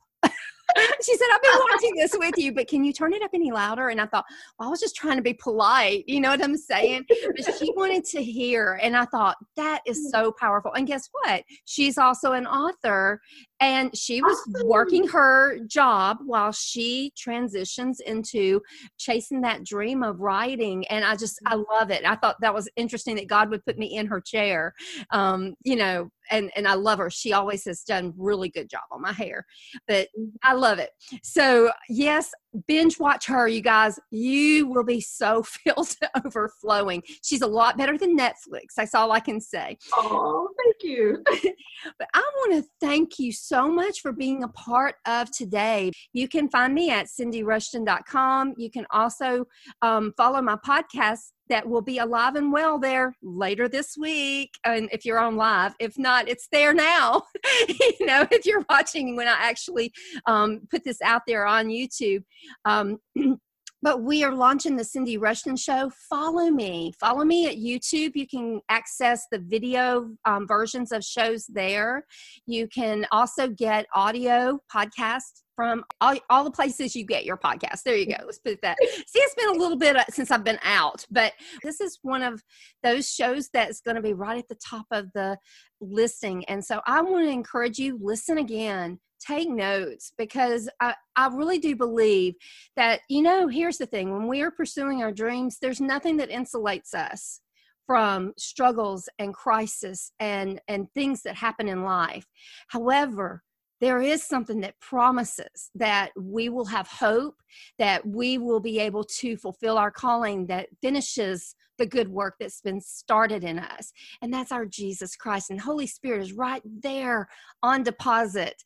she 1.03 1.15
said, 1.15 1.27
I've 1.33 1.41
been 1.41 1.61
watching 1.71 1.95
this 1.95 2.15
with 2.17 2.37
you, 2.37 2.53
but 2.53 2.67
can 2.67 2.83
you 2.83 2.93
turn 2.93 3.13
it 3.13 3.21
up 3.21 3.31
any 3.33 3.51
louder? 3.51 3.89
And 3.89 3.99
I 3.99 4.05
thought, 4.05 4.25
well, 4.57 4.67
I 4.67 4.71
was 4.71 4.79
just 4.79 4.95
trying 4.95 5.17
to 5.17 5.23
be 5.23 5.33
polite. 5.33 6.03
You 6.07 6.21
know 6.21 6.29
what 6.29 6.43
I'm 6.43 6.57
saying? 6.57 7.05
But 7.07 7.55
she 7.57 7.71
wanted 7.75 8.05
to 8.05 8.23
hear. 8.23 8.79
And 8.81 8.95
I 8.95 9.05
thought, 9.05 9.37
that 9.55 9.81
is 9.85 9.99
mm. 9.99 10.11
so 10.11 10.31
powerful. 10.31 10.73
And 10.73 10.87
guess 10.87 11.09
what? 11.11 11.43
She's 11.65 11.97
also 11.97 12.33
an 12.33 12.45
author 12.47 13.21
and 13.61 13.95
she 13.95 14.21
was 14.21 14.37
working 14.63 15.07
her 15.07 15.59
job 15.65 16.17
while 16.25 16.51
she 16.51 17.11
transitions 17.17 17.99
into 17.99 18.61
chasing 18.97 19.41
that 19.41 19.63
dream 19.63 20.03
of 20.03 20.19
writing 20.19 20.85
and 20.87 21.03
i 21.03 21.15
just 21.15 21.39
i 21.45 21.55
mm-hmm. 21.55 21.63
love 21.71 21.91
it 21.91 22.05
i 22.05 22.15
thought 22.15 22.39
that 22.41 22.53
was 22.53 22.69
interesting 22.75 23.15
that 23.15 23.27
god 23.27 23.49
would 23.49 23.63
put 23.65 23.77
me 23.77 23.97
in 23.97 24.07
her 24.07 24.21
chair 24.21 24.73
um, 25.11 25.55
you 25.63 25.75
know 25.75 26.09
and 26.29 26.51
and 26.55 26.67
i 26.67 26.73
love 26.73 26.99
her. 26.99 27.09
She 27.09 27.33
always 27.33 27.65
has 27.65 27.81
done 27.83 28.13
really 28.17 28.49
good 28.49 28.69
job 28.69 28.81
on 28.91 29.01
my 29.01 29.13
hair 29.13 29.45
but 29.87 30.07
mm-hmm. 30.17 30.35
i 30.43 30.53
love 30.53 30.79
it. 30.79 30.91
So 31.23 31.71
yes 31.89 32.31
binge 32.67 32.99
watch 32.99 33.27
her 33.27 33.47
you 33.47 33.61
guys. 33.61 33.99
You 34.11 34.67
will 34.67 34.83
be 34.83 35.01
so 35.01 35.43
filled 35.63 35.89
to 36.01 36.09
overflowing. 36.25 37.03
She's 37.23 37.41
a 37.41 37.47
lot 37.47 37.77
better 37.77 37.97
than 37.97 38.17
netflix 38.17 38.73
that's 38.75 38.95
all 38.95 39.11
i 39.11 39.19
can 39.19 39.39
say. 39.39 39.77
Oh 39.93 40.47
you. 40.83 41.23
But 41.97 42.09
i 42.13 42.19
want 42.19 42.61
to 42.61 42.69
thank 42.81 43.19
you 43.19 43.31
so 43.31 43.71
much 43.71 44.01
for 44.01 44.11
being 44.11 44.43
a 44.43 44.49
part 44.49 44.95
of 45.07 45.31
today. 45.31 45.91
You 46.11 46.27
can 46.27 46.49
find 46.49 46.73
me 46.73 46.91
at 46.91 47.07
cindyrushton.com 47.07 48.55
you 48.57 48.69
can 48.69 48.85
also 48.91 49.45
um, 49.81 50.13
follow 50.17 50.41
my 50.41 50.57
podcast 50.57 51.31
that 51.47 51.67
will 51.67 51.81
be 51.81 51.97
alive 51.97 52.35
and 52.35 52.51
well 52.51 52.79
there 52.79 53.15
later 53.23 53.69
this 53.69 53.95
week. 53.97 54.51
And 54.65 54.89
if 54.91 55.05
you're 55.05 55.19
on 55.19 55.37
live 55.37 55.73
if 55.79 55.97
not 55.97 56.27
it's 56.27 56.49
there 56.51 56.73
now. 56.73 57.23
You 57.99 58.05
know 58.05 58.27
if 58.31 58.45
you're 58.45 58.65
watching 58.69 59.15
when 59.15 59.27
i 59.27 59.35
actually 59.39 59.91
um, 60.25 60.61
put 60.69 60.83
this 60.83 61.01
out 61.01 61.21
there 61.27 61.45
on 61.45 61.67
youtube. 61.67 62.23
Um, 62.65 62.97
but 63.81 64.03
we 64.03 64.23
are 64.23 64.33
launching 64.33 64.75
the 64.75 64.83
Cindy 64.83 65.17
Rushton 65.17 65.55
Show. 65.55 65.91
Follow 66.09 66.49
me. 66.49 66.93
Follow 66.99 67.23
me 67.23 67.47
at 67.47 67.57
YouTube. 67.57 68.11
You 68.15 68.27
can 68.27 68.61
access 68.69 69.25
the 69.31 69.39
video 69.39 70.09
um, 70.25 70.47
versions 70.47 70.91
of 70.91 71.03
shows 71.03 71.45
there. 71.47 72.05
You 72.45 72.67
can 72.67 73.05
also 73.11 73.47
get 73.47 73.85
audio 73.93 74.59
podcasts 74.73 75.43
from 75.55 75.83
all, 75.99 76.15
all 76.29 76.43
the 76.45 76.51
places 76.51 76.95
you 76.95 77.05
get 77.05 77.25
your 77.25 77.37
podcast. 77.37 77.83
There 77.83 77.95
you 77.95 78.05
go. 78.05 78.15
Let's 78.25 78.39
put 78.39 78.61
that. 78.61 78.77
See, 78.81 79.19
it's 79.19 79.35
been 79.35 79.49
a 79.49 79.59
little 79.59 79.77
bit 79.77 79.95
uh, 79.95 80.05
since 80.09 80.31
I've 80.31 80.45
been 80.45 80.59
out, 80.63 81.05
but 81.11 81.33
this 81.63 81.81
is 81.81 81.99
one 82.01 82.23
of 82.23 82.41
those 82.81 83.09
shows 83.09 83.49
that's 83.53 83.81
going 83.81 83.95
to 83.95 84.01
be 84.01 84.13
right 84.13 84.39
at 84.39 84.47
the 84.47 84.55
top 84.55 84.85
of 84.91 85.07
the 85.13 85.37
listing. 85.81 86.45
And 86.45 86.63
so 86.63 86.81
I 86.85 87.01
want 87.01 87.25
to 87.25 87.31
encourage 87.31 87.77
you, 87.77 87.99
listen 88.01 88.37
again 88.37 88.99
take 89.19 89.49
notes 89.49 90.13
because 90.17 90.69
I, 90.79 90.95
I 91.15 91.27
really 91.27 91.59
do 91.59 91.75
believe 91.75 92.35
that, 92.75 93.01
you 93.09 93.21
know, 93.21 93.47
here's 93.47 93.77
the 93.77 93.85
thing 93.85 94.11
when 94.11 94.27
we 94.27 94.41
are 94.41 94.51
pursuing 94.51 95.01
our 95.03 95.11
dreams, 95.11 95.57
there's 95.61 95.81
nothing 95.81 96.17
that 96.17 96.29
insulates 96.29 96.93
us 96.93 97.41
from 97.85 98.33
struggles 98.37 99.09
and 99.17 99.33
crisis 99.33 100.11
and 100.19 100.61
and 100.67 100.87
things 100.93 101.23
that 101.23 101.35
happen 101.35 101.67
in 101.67 101.83
life 101.83 102.23
however 102.67 103.41
there 103.81 104.01
is 104.01 104.23
something 104.23 104.59
that 104.61 104.79
promises 104.79 105.71
that 105.75 106.11
we 106.17 106.49
will 106.49 106.65
have 106.65 106.87
hope, 106.87 107.35
that 107.77 108.05
we 108.05 108.37
will 108.37 108.59
be 108.59 108.79
able 108.79 109.03
to 109.05 109.37
fulfill 109.37 109.77
our 109.77 109.91
calling 109.91 110.47
that 110.47 110.67
finishes 110.81 111.55
the 111.77 111.85
good 111.85 112.09
work 112.09 112.35
that's 112.39 112.59
been 112.59 112.81
started 112.81 113.43
in 113.43 113.57
us. 113.57 113.93
And 114.21 114.33
that's 114.33 114.51
our 114.51 114.65
Jesus 114.65 115.15
Christ. 115.15 115.49
And 115.49 115.61
Holy 115.61 115.87
Spirit 115.87 116.21
is 116.21 116.33
right 116.33 116.61
there 116.65 117.29
on 117.63 117.83
deposit 117.83 118.61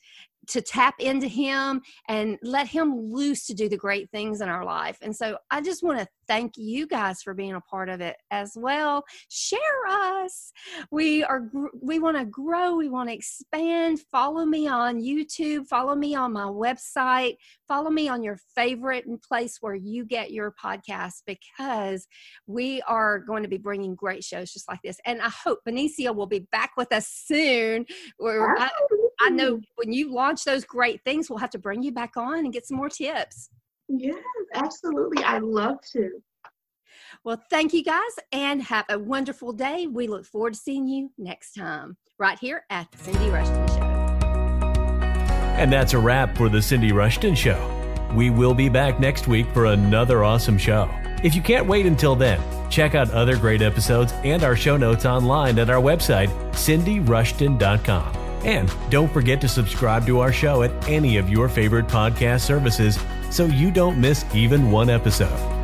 to 0.48 0.62
tap 0.62 0.96
into 1.00 1.28
him 1.28 1.82
and 2.08 2.38
let 2.44 2.68
him 2.68 3.12
loose 3.12 3.46
to 3.48 3.54
do 3.54 3.70
the 3.70 3.78
great 3.78 4.10
things 4.12 4.42
in 4.42 4.50
our 4.50 4.66
life. 4.66 4.98
And 5.02 5.16
so 5.16 5.38
I 5.52 5.62
just 5.62 5.84
want 5.84 6.00
to 6.00 6.08
thank 6.28 6.54
you 6.58 6.88
guys 6.88 7.22
for 7.22 7.34
being 7.34 7.54
a 7.54 7.62
part 7.62 7.90
of 7.90 8.02
it 8.02 8.16
as 8.32 8.54
well. 8.56 9.04
Share 9.30 9.60
us. 9.90 10.52
We 10.92 11.24
are 11.24 11.50
we 11.82 12.00
want 12.00 12.18
to 12.18 12.26
grow, 12.26 12.76
we 12.76 12.90
want 12.90 13.10
to 13.10 13.16
expand. 13.16 14.00
Follow 14.12 14.46
me 14.46 14.68
on 14.68 15.02
YouTube, 15.02 15.68
follow 15.68 15.96
me 15.96 16.16
on 16.16 16.34
my 16.34 16.46
website, 16.46 17.36
follow 17.68 17.90
me 17.90 18.08
on 18.08 18.24
your 18.24 18.38
favorite 18.56 19.06
place 19.22 19.58
where 19.62 19.76
you 19.76 20.06
get 20.06 20.32
your 20.32 20.54
podcast 20.64 21.24
because 21.26 22.08
we 22.48 22.82
are 22.84 23.20
going 23.20 23.44
to 23.44 23.50
be 23.50 23.58
bringing 23.58 23.96
great 23.96 24.24
shows 24.24 24.52
just 24.52 24.68
like 24.70 24.80
this. 24.84 25.00
And 25.06 25.22
I 25.22 25.30
hope 25.30 25.60
Benecia 25.68 26.16
will 26.16 26.28
be 26.28 26.48
back 26.52 26.72
with 26.78 26.92
us 26.92 27.08
soon. 27.08 27.86
I, 28.22 28.70
I 29.24 29.30
know 29.30 29.56
mm-hmm. 29.56 29.64
when 29.76 29.94
you 29.94 30.14
launch 30.14 30.44
those 30.44 30.66
great 30.66 31.02
things, 31.04 31.30
we'll 31.30 31.40
have 31.40 31.52
to 31.52 31.60
bring 31.60 31.82
you 31.82 31.92
back 31.92 32.18
on 32.18 32.40
and 32.40 32.52
get 32.52 32.66
some 32.66 32.78
more 32.78 32.90
tips. 32.90 33.50
Yes, 33.88 34.18
absolutely. 34.54 35.24
I 35.24 35.40
love 35.40 35.78
to. 35.94 36.10
Well, 37.24 37.42
thank 37.50 37.74
you 37.74 37.84
guys 37.84 38.02
and 38.32 38.62
have 38.64 38.86
a 38.90 39.00
wonderful 39.00 39.54
day. 39.54 39.88
We 39.88 40.08
look 40.08 40.26
forward 40.26 40.56
to 40.56 40.60
seeing 40.60 40.88
you 40.88 41.12
next 41.18 41.54
time 41.54 41.96
right 42.20 42.38
here 42.38 42.64
at 42.70 42.92
the 42.92 42.98
Cindy 42.98 43.30
Rushton 43.30 43.68
Show. 43.68 43.84
And 45.58 45.72
that's 45.72 45.94
a 45.94 46.00
wrap 46.00 46.36
for 46.36 46.50
the 46.50 46.62
Cindy 46.62 46.92
Rushton 46.92 47.36
Show. 47.36 47.70
We 48.14 48.30
will 48.30 48.54
be 48.54 48.68
back 48.70 49.00
next 49.00 49.28
week 49.28 49.48
for 49.54 49.66
another 49.66 50.24
awesome 50.24 50.58
show. 50.58 50.90
If 51.24 51.36
you 51.36 51.42
can't 51.42 51.68
wait 51.68 51.86
until 51.86 52.16
then, 52.16 52.42
check 52.70 52.96
out 52.96 53.10
other 53.12 53.38
great 53.38 53.62
episodes 53.62 54.12
and 54.24 54.44
our 54.44 54.56
show 54.56 54.76
notes 54.76 55.06
online 55.06 55.58
at 55.60 55.70
our 55.70 55.82
website, 55.82 56.30
cindyrushton.com. 56.52 58.23
And 58.44 58.74
don't 58.90 59.12
forget 59.12 59.40
to 59.42 59.48
subscribe 59.48 60.06
to 60.08 60.20
our 60.20 60.34
show 60.34 60.64
at 60.64 60.90
any 60.90 61.18
of 61.18 61.30
your 61.30 61.48
favorite 61.48 61.88
podcast 61.88 62.42
services 62.42 63.00
so 63.30 63.46
you 63.46 63.72
don't 63.72 64.00
miss 64.00 64.26
even 64.36 64.70
one 64.70 64.90
episode. 64.90 65.63